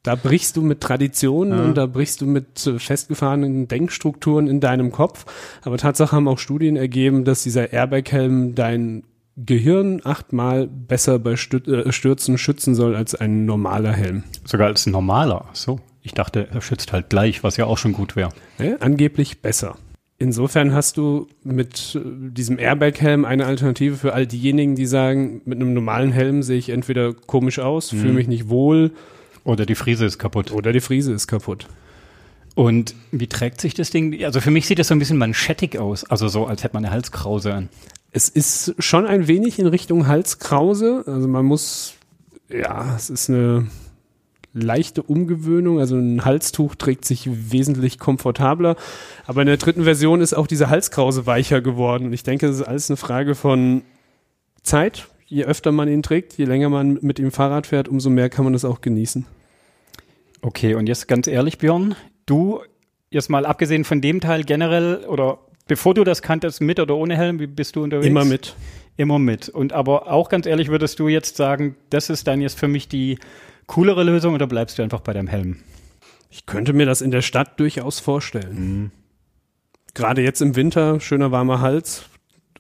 Da 0.04 0.16
brichst 0.16 0.58
du 0.58 0.62
mit 0.62 0.82
Traditionen 0.82 1.58
Ja. 1.58 1.66
und 1.66 1.78
da 1.78 1.86
brichst 1.88 2.22
du 2.22 2.26
mit 2.28 2.68
äh, 2.68 2.78
festgefahrenen 2.78 3.68
Denkstrukturen 3.68 4.48
in 4.48 4.60
deinem 4.60 4.92
Kopf. 4.92 5.26
Aber 5.64 5.78
Tatsache 5.78 6.16
haben 6.16 6.28
auch 6.28 6.40
Studien 6.40 6.76
ergeben, 6.76 7.24
dass 7.24 7.44
dieser 7.44 7.72
Airbag-Helm 7.74 8.54
dein 8.56 9.04
Gehirn 9.36 10.02
achtmal 10.04 10.68
besser 10.68 11.18
bei 11.20 11.32
äh, 11.34 11.92
Stürzen 11.92 12.38
schützen 12.38 12.76
soll 12.76 12.96
als 12.96 13.16
ein 13.16 13.46
normaler 13.46 13.92
Helm. 13.94 14.24
Sogar 14.46 14.68
als 14.68 14.86
ein 14.86 14.92
normaler. 14.92 15.46
So. 15.54 15.80
Ich 16.02 16.14
dachte, 16.14 16.48
er 16.52 16.62
schützt 16.62 16.92
halt 16.94 17.10
gleich, 17.10 17.44
was 17.44 17.58
ja 17.58 17.66
auch 17.66 17.78
schon 17.78 17.94
gut 17.94 18.16
wäre. 18.16 18.30
Ja, 18.60 18.76
angeblich 18.80 19.42
besser. 19.42 19.76
Insofern 20.20 20.74
hast 20.74 20.98
du 20.98 21.28
mit 21.44 21.96
äh, 21.96 22.00
diesem 22.32 22.60
Airbag-Helm 22.60 23.26
eine 23.26 23.46
Alternative 23.46 23.96
für 23.98 24.14
all 24.14 24.28
diejenigen, 24.28 24.76
die 24.76 24.86
sagen, 24.86 25.42
mit 25.46 25.60
einem 25.60 25.74
normalen 25.74 26.12
Helm 26.12 26.44
sehe 26.44 26.58
ich 26.60 26.70
entweder 26.70 27.14
komisch 27.14 27.60
aus, 27.60 27.92
Mhm. 27.92 27.98
fühle 28.00 28.14
mich 28.14 28.28
nicht 28.28 28.50
wohl 28.50 28.92
Oder 29.44 29.66
die 29.66 29.76
Friese 29.76 30.06
ist 30.06 30.20
kaputt. 30.20 30.52
oder 30.52 30.72
die 30.72 30.80
Friese 30.80 31.12
ist 31.12 31.28
kaputt. 31.28 31.68
Und 32.56 32.94
wie 33.12 33.28
trägt 33.28 33.60
sich 33.60 33.74
das 33.74 33.90
Ding? 33.90 34.24
Also 34.24 34.40
für 34.40 34.52
mich 34.52 34.68
sieht 34.68 34.78
das 34.78 34.88
so 34.90 34.94
ein 34.94 35.00
bisschen 35.00 35.18
manschettig 35.18 35.80
aus. 35.80 36.04
Also 36.04 36.28
so, 36.28 36.46
als 36.46 36.64
hätte 36.64 36.76
man 36.76 36.86
eine 36.86 36.94
Halskrause 36.94 37.52
an. 37.54 37.70
Es 38.16 38.30
ist 38.30 38.76
schon 38.78 39.08
ein 39.08 39.28
wenig 39.28 39.58
in 39.58 39.66
Richtung 39.66 40.08
Halskrause. 40.08 41.04
Also 41.08 41.28
man 41.28 41.46
muss, 41.46 41.96
ja, 42.48 42.96
es 42.96 43.10
ist 43.10 43.28
eine 43.30 43.68
leichte 44.54 45.02
Umgewöhnung. 45.02 45.80
Also 45.80 45.96
ein 45.98 46.24
Halstuch 46.24 46.76
trägt 46.76 47.06
sich 47.06 47.28
wesentlich 47.52 47.98
komfortabler. 47.98 48.76
Aber 49.26 49.42
in 49.42 49.48
der 49.48 49.58
dritten 49.58 49.84
Version 49.84 50.22
ist 50.22 50.36
auch 50.36 50.46
diese 50.46 50.70
Halskrause 50.70 51.26
weicher 51.26 51.62
geworden. 51.62 52.06
Und 52.06 52.14
ich 52.14 52.22
denke, 52.22 52.46
das 52.46 52.58
ist 52.58 52.62
alles 52.62 52.92
eine 52.92 52.98
Frage 52.98 53.34
von 53.34 53.82
Zeit. 54.62 55.08
Je 55.26 55.46
öfter 55.46 55.72
man 55.72 55.90
ihn 55.90 56.04
trägt, 56.04 56.38
je 56.38 56.46
länger 56.46 56.70
man 56.70 57.00
mit 57.02 57.18
ihm 57.18 57.32
Fahrrad 57.32 57.66
fährt, 57.66 57.88
umso 57.88 58.12
mehr 58.12 58.30
kann 58.30 58.44
man 58.44 58.54
das 58.54 58.64
auch 58.64 58.82
genießen. 58.82 59.26
Okay, 60.44 60.76
und 60.76 60.86
jetzt 60.86 61.08
ganz 61.08 61.26
ehrlich, 61.26 61.58
Björn, 61.58 61.96
du, 62.28 62.60
jetzt 63.10 63.32
mal 63.32 63.48
abgesehen 63.48 63.86
von 63.86 64.02
dem 64.02 64.22
Teil 64.22 64.44
generell 64.44 65.06
oder 65.08 65.40
bevor 65.68 65.94
du 65.94 66.04
das 66.04 66.22
kanntest, 66.22 66.62
mit 66.62 66.80
oder 66.80 66.96
ohne 66.96 67.16
Helm, 67.16 67.40
wie 67.40 67.48
bist 67.48 67.76
du 67.76 67.84
unterwegs? 67.84 68.08
Immer 68.08 68.26
mit. 68.26 68.56
Immer 68.96 69.20
mit. 69.20 69.50
Und 69.50 69.74
aber 69.74 70.12
auch 70.12 70.30
ganz 70.30 70.46
ehrlich, 70.46 70.70
würdest 70.70 71.00
du 71.00 71.08
jetzt 71.08 71.36
sagen, 71.36 71.76
das 71.90 72.10
ist 72.10 72.28
dann 72.28 72.42
jetzt 72.42 72.60
für 72.60 72.68
mich 72.68 72.88
die 72.88 73.18
coolere 73.68 74.04
Lösung 74.04 74.36
oder 74.36 74.48
bleibst 74.48 74.78
du 74.78 74.84
einfach 74.84 75.02
bei 75.02 75.14
deinem 75.14 75.28
Helm? 75.28 75.58
Ich 76.30 76.46
könnte 76.46 76.74
mir 76.74 76.86
das 76.86 77.02
in 77.02 77.12
der 77.12 77.22
Stadt 77.22 77.60
durchaus 77.60 78.00
vorstellen. 78.00 78.92
Gerade 79.94 80.22
jetzt 80.22 80.42
im 80.42 80.56
Winter, 80.56 81.00
schöner 81.00 81.32
warmer 81.32 81.62
Hals, 81.62 82.06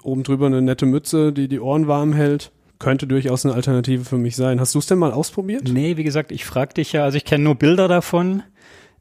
oben 0.04 0.24
drüber 0.24 0.46
eine 0.48 0.62
nette 0.62 0.86
Mütze, 0.86 1.34
die 1.34 1.48
die 1.48 1.60
Ohren 1.60 1.88
warm 1.88 2.14
hält. 2.14 2.52
Könnte 2.80 3.08
durchaus 3.08 3.46
eine 3.46 3.56
Alternative 3.56 4.04
für 4.04 4.18
mich 4.18 4.36
sein. 4.36 4.60
Hast 4.60 4.76
du 4.76 4.80
es 4.80 4.88
denn 4.88 5.00
mal 5.00 5.12
ausprobiert? 5.12 5.70
Nee, 5.70 5.98
wie 5.98 6.04
gesagt, 6.04 6.32
ich 6.32 6.46
frag 6.46 6.76
dich 6.76 6.92
ja, 6.92 7.04
also 7.04 7.18
ich 7.18 7.26
kenne 7.26 7.44
nur 7.44 7.56
Bilder 7.56 7.88
davon. 7.88 8.44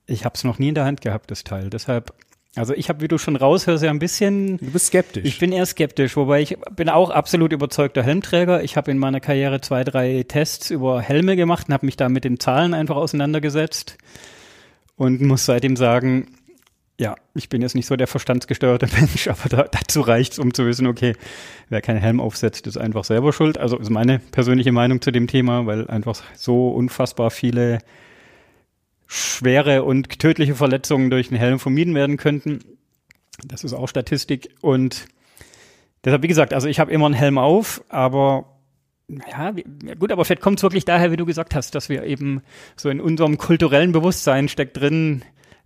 Ich 0.07 0.25
habe 0.25 0.35
es 0.37 0.45
noch 0.45 0.59
nie 0.59 0.69
in 0.69 0.75
der 0.75 0.85
Hand 0.85 1.01
gehabt, 1.01 1.31
das 1.31 1.45
Teil. 1.45 1.69
Deshalb, 1.69 2.15
also 2.55 2.75
ich 2.75 2.91
habe, 2.91 3.01
wie 3.01 3.09
du 3.09 3.17
schon 3.17 3.37
raushörst, 3.37 3.83
ja 3.83 3.91
ein 3.91 3.99
bisschen 3.99 4.59
Du 4.59 4.71
bist 4.73 4.89
skeptisch. 4.89 5.25
Ich 5.25 5.39
bin 5.39 5.53
eher 5.53 5.65
skeptisch, 5.65 6.17
wobei 6.17 6.43
ich 6.43 6.59
bin 6.77 6.91
auch 6.91 7.11
absolut 7.11 7.53
überzeugter 7.53 8.03
Helmträger. 8.03 8.63
Ich 8.63 8.77
habe 8.77 8.91
in 8.91 8.99
meiner 8.99 9.21
Karriere 9.21 9.63
zwei, 9.63 9.85
drei 9.85 10.25
Tests 10.29 10.71
über 10.71 11.01
Helme 11.01 11.37
gemacht 11.37 11.69
und 11.69 11.75
habe 11.75 11.87
mich 11.87 11.97
da 11.97 12.11
mit 12.11 12.25
den 12.25 12.39
Zahlen 12.39 12.75
einfach 12.75 12.97
auseinandergesetzt 12.97 13.97
und 14.97 15.23
muss 15.23 15.47
seitdem 15.47 15.77
sagen, 15.77 16.27
ja, 16.99 17.17
ich 17.35 17.49
bin 17.49 17.63
jetzt 17.63 17.75
nicht 17.75 17.87
so 17.87 17.97
der 17.97 18.07
verstandsgesteuerte 18.07 18.87
Mensch, 19.01 19.29
aber 19.29 19.49
da, 19.49 19.63
dazu 19.63 20.03
reicht's, 20.03 20.39
um 20.39 20.53
zu 20.53 20.67
wissen, 20.67 20.87
okay, 20.87 21.15
wer 21.71 21.81
keinen 21.81 22.01
Helm 22.01 22.21
aufsetzt, 22.21 22.67
ist 22.67 22.77
einfach 22.77 23.05
selber 23.05 23.33
schuld. 23.33 23.57
Also 23.57 23.79
ist 23.79 23.91
meine 23.91 24.19
persönliche 24.19 24.73
Meinung 24.73 25.01
zu 25.01 25.11
dem 25.11 25.27
Thema, 25.27 25.65
weil 25.65 25.87
einfach 25.89 26.23
so 26.37 26.69
unfassbar 26.69 27.31
viele 27.31 27.79
schwere 29.13 29.85
und 29.85 30.19
tödliche 30.19 30.55
Verletzungen 30.55 31.11
durch 31.11 31.29
den 31.29 31.37
Helm 31.37 31.59
vermieden 31.59 31.95
werden 31.95 32.17
könnten. 32.17 32.61
Das 33.47 33.63
ist 33.63 33.75
auch 33.75 33.87
Statistik. 33.87 34.49
Und 34.63 35.07
deshalb, 36.05 36.23
wie 36.23 36.29
gesagt, 36.29 36.55
also 36.55 36.67
ich 36.67 36.81
habe 36.81 36.91
immer 36.91 37.07
einen 37.07 37.15
Helm 37.15 37.37
auf, 37.37 37.85
aber 37.91 38.59
ja, 39.31 39.53
gut, 39.99 40.13
aber 40.13 40.25
vielleicht 40.25 40.41
kommt 40.41 40.59
es 40.59 40.63
wirklich 40.63 40.87
daher, 40.87 41.13
wie 41.13 41.17
du 41.17 41.27
gesagt 41.27 41.55
hast, 41.55 41.75
dass 41.75 41.91
wir 41.91 42.05
eben 42.05 42.43
so 42.77 42.89
in 42.89 43.01
unserem 43.01 43.37
kulturellen 43.37 43.93
Bewusstsein 43.93 44.49
steckt 44.49 44.79
drin, 44.79 45.23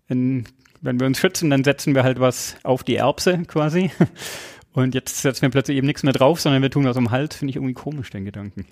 in, 0.09 0.47
wenn 0.81 0.99
wir 0.99 1.07
uns 1.07 1.21
schützen, 1.21 1.51
dann 1.51 1.63
setzen 1.63 1.95
wir 1.95 2.03
halt 2.03 2.19
was 2.19 2.57
auf 2.65 2.83
die 2.83 2.97
Erbse 2.97 3.43
quasi. 3.47 3.93
Und 4.73 4.95
jetzt 4.95 5.23
setzen 5.23 5.43
wir 5.43 5.51
plötzlich 5.51 5.77
eben 5.77 5.87
nichts 5.87 6.03
mehr 6.03 6.13
drauf, 6.13 6.41
sondern 6.41 6.63
wir 6.63 6.71
tun 6.71 6.85
was 6.85 6.97
um 6.97 7.13
Hals, 7.13 7.37
finde 7.37 7.51
ich 7.51 7.57
irgendwie 7.57 7.75
komisch, 7.75 8.11
den 8.11 8.25
Gedanken. 8.25 8.67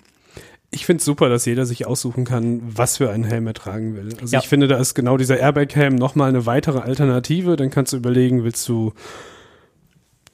Ich 0.75 0.85
finde 0.85 0.99
es 0.99 1.05
super, 1.05 1.29
dass 1.29 1.45
jeder 1.45 1.65
sich 1.65 1.87
aussuchen 1.87 2.25
kann, 2.25 2.61
was 2.65 2.97
für 2.97 3.09
einen 3.09 3.23
Helm 3.23 3.47
er 3.47 3.53
tragen 3.53 3.95
will. 3.95 4.09
Also 4.19 4.33
Ja. 4.35 4.41
ich 4.41 4.49
finde, 4.49 4.67
da 4.67 4.77
ist 4.77 4.93
genau 4.93 5.15
dieser 5.15 5.39
Airbag-Helm 5.39 5.95
nochmal 5.95 6.27
eine 6.27 6.45
weitere 6.45 6.79
Alternative. 6.79 7.55
Dann 7.55 7.69
kannst 7.69 7.93
du 7.93 7.97
überlegen, 7.97 8.43
willst 8.43 8.67
du 8.67 8.91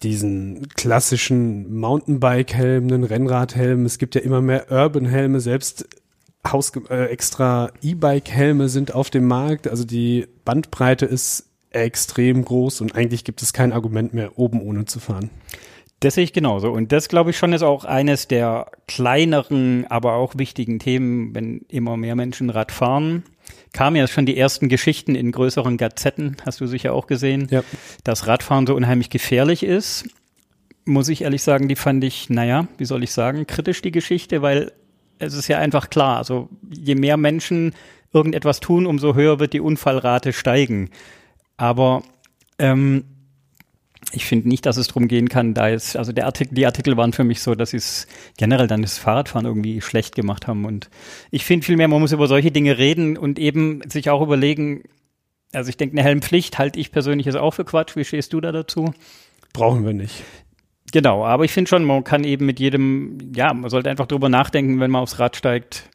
diesen 0.02 0.68
klassischen 0.70 1.72
Mountainbike-Helm, 1.80 2.86
einen 2.86 3.04
Rennrad-Helm. 3.04 3.86
Es 3.86 4.00
gibt 4.00 4.16
ja 4.16 4.22
immer 4.22 4.42
mehr 4.42 4.72
Urban-Helme, 4.72 5.40
selbst 5.40 5.88
Haus, 6.46 6.72
äh, 6.90 7.06
extra 7.06 7.72
E-Bike-Helme 7.84 8.68
sind 8.68 8.96
auf 8.96 9.12
dem 9.12 9.28
Markt. 9.28 9.68
Also 9.68 9.84
die 9.84 10.28
Bandbreite 10.44 11.06
ist 11.06 11.46
extrem 11.70 12.44
groß 12.44 12.82
und 12.82 12.96
eigentlich 12.96 13.24
gibt 13.24 13.44
es 13.44 13.54
kein 13.54 13.72
Argument 13.72 14.16
mehr, 14.16 14.40
oben 14.40 14.60
ohne 14.60 14.86
zu 14.86 15.00
fahren. 15.00 15.30
Das 16.02 16.16
sehe 16.16 16.24
ich 16.24 16.34
genauso. 16.34 16.72
Und 16.72 16.92
das, 16.92 17.08
glaube 17.10 17.30
ich, 17.30 17.38
schon 17.38 17.54
ist 17.54 17.62
auch 17.62 17.86
eines 17.86 18.28
der 18.28 18.72
kleineren, 18.88 19.86
aber 19.88 20.14
auch 20.14 20.34
wichtigen 20.36 20.80
Themen, 20.80 21.34
wenn 21.36 21.60
immer 21.70 21.96
mehr 21.96 22.16
Menschen 22.16 22.50
Rad 22.50 22.72
fahren. 22.72 23.24
Kamen 23.72 23.96
ja 23.96 24.08
schon 24.08 24.26
die 24.26 24.36
ersten 24.36 24.68
Geschichten 24.68 25.14
in 25.16 25.32
größeren 25.32 25.78
Gazetten, 25.78 26.38
hast 26.46 26.60
du 26.60 26.66
sicher 26.66 26.94
auch 26.94 27.06
gesehen, 27.08 27.48
Ja. 27.52 27.64
dass 28.04 28.26
Radfahren 28.28 28.66
so 28.68 28.76
unheimlich 28.76 29.10
gefährlich 29.12 29.62
ist. 29.64 30.10
Muss 30.86 31.08
ich 31.08 31.22
ehrlich 31.22 31.44
sagen, 31.44 31.68
die 31.68 31.76
fand 31.76 32.04
ich, 32.04 32.30
naja, 32.32 32.68
wie 32.80 32.86
soll 32.86 33.04
ich 33.04 33.12
sagen, 33.12 33.46
kritisch 33.46 33.82
die 33.84 33.92
Geschichte, 33.92 34.42
weil 34.42 34.72
es 35.20 35.36
ist 35.36 35.48
ja 35.48 35.60
einfach 35.60 35.92
klar, 35.92 36.18
also 36.18 36.50
je 36.74 36.96
mehr 36.96 37.16
Menschen 37.18 37.76
irgendetwas 38.12 38.60
tun, 38.60 38.88
umso 38.88 39.14
höher 39.14 39.40
wird 39.40 39.54
die 39.54 39.62
Unfallrate 39.62 40.34
steigen. 40.34 40.90
Aber 41.58 42.02
ähm, 42.58 43.06
ich 44.12 44.26
finde 44.26 44.50
nicht, 44.50 44.66
dass 44.66 44.78
es 44.78 44.88
darum 44.88 45.08
gehen 45.08 45.30
kann, 45.30 45.54
da 45.54 45.70
jetzt, 45.70 45.96
also 45.96 46.12
der 46.12 46.26
Artikel, 46.26 46.56
die 46.56 46.66
Artikel 46.66 46.98
waren 46.98 47.14
für 47.14 47.24
mich 47.24 47.42
so, 47.42 47.56
dass 47.56 47.70
sie 47.70 47.78
es 47.78 48.08
generell 48.38 48.68
dann 48.68 48.82
das 48.82 48.98
Fahrradfahren 48.98 49.46
irgendwie 49.46 49.80
schlecht 49.82 50.16
gemacht 50.16 50.48
haben. 50.48 50.66
Und 50.66 50.90
ich 51.30 51.46
finde 51.46 51.66
vielmehr, 51.66 51.88
man 51.88 52.02
muss 52.02 52.12
über 52.12 52.28
solche 52.28 52.52
Dinge 52.52 52.78
reden 52.78 53.18
und 53.18 53.40
eben 53.40 53.82
sich 53.90 54.10
auch 54.10 54.22
überlegen, 54.22 54.84
also 55.54 55.70
ich 55.70 55.78
denke, 55.78 55.94
eine 55.94 56.04
Helmpflicht 56.04 56.58
halte 56.58 56.80
ich 56.80 56.92
persönlich 56.92 57.26
jetzt 57.26 57.36
auch 57.36 57.52
für 57.52 57.66
Quatsch. 57.66 57.96
Wie 57.96 58.06
stehst 58.06 58.34
du 58.34 58.42
da 58.42 58.52
dazu? 58.52 58.94
Brauchen 59.54 59.86
wir 59.86 59.94
nicht. 59.94 60.24
Genau, 60.92 61.26
aber 61.26 61.46
ich 61.46 61.52
finde 61.52 61.70
schon, 61.70 61.86
man 61.86 62.04
kann 62.04 62.24
eben 62.24 62.46
mit 62.46 62.60
jedem, 62.60 63.32
ja, 63.34 63.54
man 63.54 63.70
sollte 63.70 63.90
einfach 63.90 64.08
drüber 64.08 64.30
nachdenken, 64.30 64.80
wenn 64.80 64.92
man 64.92 65.04
aufs 65.04 65.20
Rad 65.20 65.36
steigt, 65.36 65.90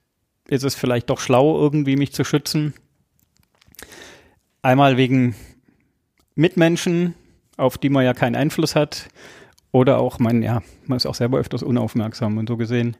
ist 0.48 0.64
es 0.64 0.74
vielleicht 0.74 1.10
doch 1.10 1.20
schlau, 1.20 1.58
irgendwie 1.58 1.96
mich 1.96 2.12
zu 2.12 2.24
schützen. 2.24 2.72
Einmal 4.62 4.96
wegen 4.96 5.34
Mitmenschen, 6.34 7.14
auf 7.56 7.78
die 7.78 7.90
man 7.90 8.04
ja 8.04 8.14
keinen 8.14 8.36
Einfluss 8.36 8.74
hat. 8.74 9.08
Oder 9.72 9.98
auch, 9.98 10.18
man, 10.18 10.42
ja, 10.42 10.62
man 10.86 10.96
ist 10.96 11.06
auch 11.06 11.14
selber 11.14 11.38
öfters 11.38 11.62
unaufmerksam 11.62 12.38
und 12.38 12.48
so 12.48 12.56
gesehen 12.56 12.96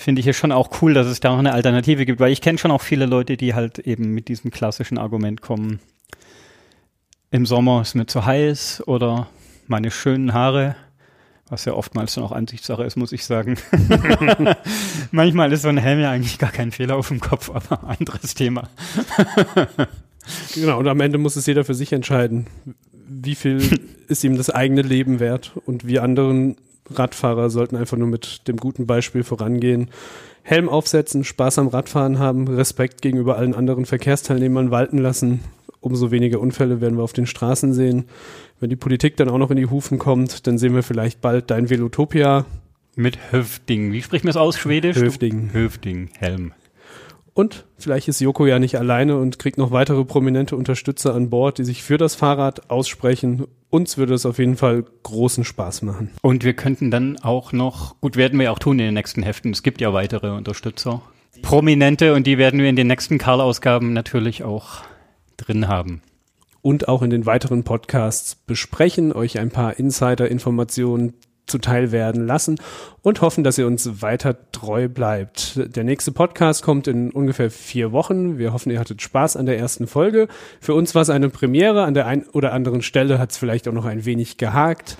finde 0.00 0.20
ich 0.20 0.26
es 0.26 0.36
schon 0.36 0.52
auch 0.52 0.70
cool, 0.80 0.94
dass 0.94 1.06
es 1.06 1.20
da 1.20 1.30
noch 1.30 1.38
eine 1.38 1.52
Alternative 1.52 2.06
gibt, 2.06 2.20
weil 2.20 2.32
ich 2.32 2.40
kenne 2.40 2.58
schon 2.58 2.70
auch 2.70 2.80
viele 2.80 3.06
Leute, 3.06 3.36
die 3.36 3.54
halt 3.54 3.78
eben 3.78 4.12
mit 4.14 4.28
diesem 4.28 4.50
klassischen 4.50 4.98
Argument 4.98 5.40
kommen. 5.40 5.80
Im 7.30 7.46
Sommer 7.46 7.82
ist 7.82 7.94
mir 7.94 8.06
zu 8.06 8.24
heiß 8.24 8.84
oder 8.86 9.28
meine 9.66 9.90
schönen 9.90 10.32
Haare, 10.32 10.74
was 11.48 11.64
ja 11.64 11.74
oftmals 11.74 12.14
dann 12.14 12.24
auch 12.24 12.32
Ansichtssache 12.32 12.84
ist, 12.84 12.96
muss 12.96 13.12
ich 13.12 13.24
sagen. 13.24 13.56
Manchmal 15.10 15.52
ist 15.52 15.62
so 15.62 15.68
ein 15.68 15.76
Helm 15.76 16.00
ja 16.00 16.10
eigentlich 16.10 16.38
gar 16.38 16.50
kein 16.50 16.72
Fehler 16.72 16.96
auf 16.96 17.08
dem 17.08 17.20
Kopf, 17.20 17.50
aber 17.50 17.88
anderes 17.98 18.34
Thema. 18.34 18.68
Genau, 20.54 20.78
und 20.78 20.88
am 20.88 21.00
Ende 21.00 21.18
muss 21.18 21.36
es 21.36 21.46
jeder 21.46 21.64
für 21.64 21.74
sich 21.74 21.92
entscheiden, 21.92 22.46
wie 23.22 23.34
viel 23.34 23.60
ist 24.08 24.24
ihm 24.24 24.36
das 24.36 24.50
eigene 24.50 24.82
Leben 24.82 25.20
wert. 25.20 25.52
Und 25.66 25.86
wir 25.86 26.02
anderen 26.02 26.56
Radfahrer 26.92 27.50
sollten 27.50 27.76
einfach 27.76 27.96
nur 27.96 28.08
mit 28.08 28.48
dem 28.48 28.56
guten 28.56 28.86
Beispiel 28.86 29.22
vorangehen. 29.22 29.90
Helm 30.42 30.68
aufsetzen, 30.68 31.24
Spaß 31.24 31.58
am 31.58 31.68
Radfahren 31.68 32.18
haben, 32.18 32.48
Respekt 32.48 33.02
gegenüber 33.02 33.36
allen 33.36 33.54
anderen 33.54 33.86
Verkehrsteilnehmern 33.86 34.70
walten 34.70 34.98
lassen. 34.98 35.40
Umso 35.80 36.10
weniger 36.10 36.40
Unfälle 36.40 36.80
werden 36.80 36.98
wir 36.98 37.04
auf 37.04 37.12
den 37.12 37.26
Straßen 37.26 37.72
sehen. 37.72 38.04
Wenn 38.58 38.70
die 38.70 38.76
Politik 38.76 39.16
dann 39.16 39.28
auch 39.28 39.38
noch 39.38 39.50
in 39.50 39.56
die 39.56 39.66
Hufen 39.66 39.98
kommt, 39.98 40.46
dann 40.46 40.58
sehen 40.58 40.74
wir 40.74 40.82
vielleicht 40.82 41.20
bald 41.20 41.50
dein 41.50 41.70
Velotopia 41.70 42.44
Mit 42.96 43.32
Höfding. 43.32 43.92
Wie 43.92 44.02
spricht 44.02 44.24
man 44.24 44.30
es 44.30 44.36
aus, 44.36 44.58
Schwedisch? 44.58 44.96
Höfding. 44.96 45.50
Höfding, 45.52 46.10
Helm. 46.18 46.52
Und 47.34 47.66
vielleicht 47.78 48.08
ist 48.08 48.20
Joko 48.20 48.46
ja 48.46 48.58
nicht 48.58 48.76
alleine 48.76 49.16
und 49.16 49.38
kriegt 49.38 49.58
noch 49.58 49.70
weitere 49.70 50.04
prominente 50.04 50.56
Unterstützer 50.56 51.14
an 51.14 51.30
Bord, 51.30 51.58
die 51.58 51.64
sich 51.64 51.82
für 51.82 51.98
das 51.98 52.14
Fahrrad 52.14 52.70
aussprechen. 52.70 53.46
Uns 53.70 53.96
würde 53.96 54.14
es 54.14 54.26
auf 54.26 54.38
jeden 54.38 54.56
Fall 54.56 54.84
großen 55.02 55.44
Spaß 55.44 55.82
machen. 55.82 56.10
Und 56.22 56.44
wir 56.44 56.54
könnten 56.54 56.90
dann 56.90 57.18
auch 57.18 57.52
noch, 57.52 58.00
gut, 58.00 58.16
werden 58.16 58.38
wir 58.38 58.52
auch 58.52 58.58
tun 58.58 58.78
in 58.78 58.86
den 58.86 58.94
nächsten 58.94 59.22
Heften. 59.22 59.52
Es 59.52 59.62
gibt 59.62 59.80
ja 59.80 59.92
weitere 59.92 60.30
Unterstützer. 60.30 61.02
Prominente 61.42 62.14
und 62.14 62.26
die 62.26 62.38
werden 62.38 62.60
wir 62.60 62.68
in 62.68 62.76
den 62.76 62.88
nächsten 62.88 63.18
Karl-Ausgaben 63.18 63.92
natürlich 63.92 64.42
auch 64.42 64.82
drin 65.36 65.68
haben. 65.68 66.02
Und 66.62 66.88
auch 66.88 67.00
in 67.02 67.10
den 67.10 67.24
weiteren 67.24 67.64
Podcasts 67.64 68.34
besprechen, 68.34 69.12
euch 69.12 69.38
ein 69.38 69.50
paar 69.50 69.78
Insider-Informationen 69.78 71.14
zuteil 71.50 71.92
werden 71.92 72.26
lassen 72.26 72.58
und 73.02 73.20
hoffen, 73.20 73.44
dass 73.44 73.58
ihr 73.58 73.66
uns 73.66 74.02
weiter 74.02 74.36
treu 74.52 74.88
bleibt. 74.88 75.76
Der 75.76 75.84
nächste 75.84 76.12
Podcast 76.12 76.62
kommt 76.62 76.86
in 76.86 77.10
ungefähr 77.10 77.50
vier 77.50 77.92
Wochen. 77.92 78.38
Wir 78.38 78.52
hoffen, 78.52 78.70
ihr 78.70 78.80
hattet 78.80 79.02
Spaß 79.02 79.36
an 79.36 79.46
der 79.46 79.58
ersten 79.58 79.86
Folge. 79.86 80.28
Für 80.60 80.74
uns 80.74 80.94
war 80.94 81.02
es 81.02 81.10
eine 81.10 81.28
Premiere. 81.28 81.84
An 81.84 81.94
der 81.94 82.06
einen 82.06 82.24
oder 82.32 82.52
anderen 82.52 82.82
Stelle 82.82 83.18
hat 83.18 83.32
es 83.32 83.38
vielleicht 83.38 83.68
auch 83.68 83.72
noch 83.72 83.84
ein 83.84 84.04
wenig 84.04 84.36
gehakt. 84.36 84.96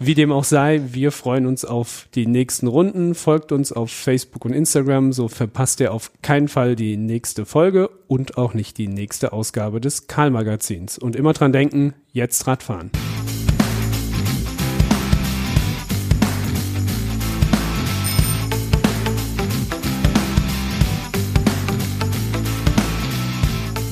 Wie 0.00 0.14
dem 0.14 0.32
auch 0.32 0.44
sei, 0.44 0.82
wir 0.92 1.12
freuen 1.12 1.46
uns 1.46 1.64
auf 1.64 2.08
die 2.14 2.26
nächsten 2.26 2.66
Runden. 2.66 3.14
Folgt 3.14 3.52
uns 3.52 3.72
auf 3.72 3.90
Facebook 3.90 4.44
und 4.44 4.52
Instagram, 4.52 5.12
so 5.12 5.28
verpasst 5.28 5.80
ihr 5.80 5.92
auf 5.92 6.10
keinen 6.20 6.48
Fall 6.48 6.74
die 6.74 6.96
nächste 6.96 7.46
Folge 7.46 7.88
und 8.08 8.36
auch 8.36 8.54
nicht 8.54 8.76
die 8.76 8.88
nächste 8.88 9.32
Ausgabe 9.32 9.80
des 9.80 10.08
Karl 10.08 10.30
Magazins. 10.30 10.98
Und 10.98 11.14
immer 11.14 11.32
dran 11.32 11.52
denken, 11.52 11.94
jetzt 12.12 12.46
Radfahren. 12.46 12.90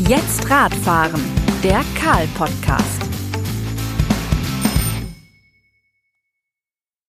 Jetzt 0.09 0.51
Radfahren, 0.51 1.23
der 1.62 1.85
Karl 1.95 2.27
Podcast. 2.35 3.02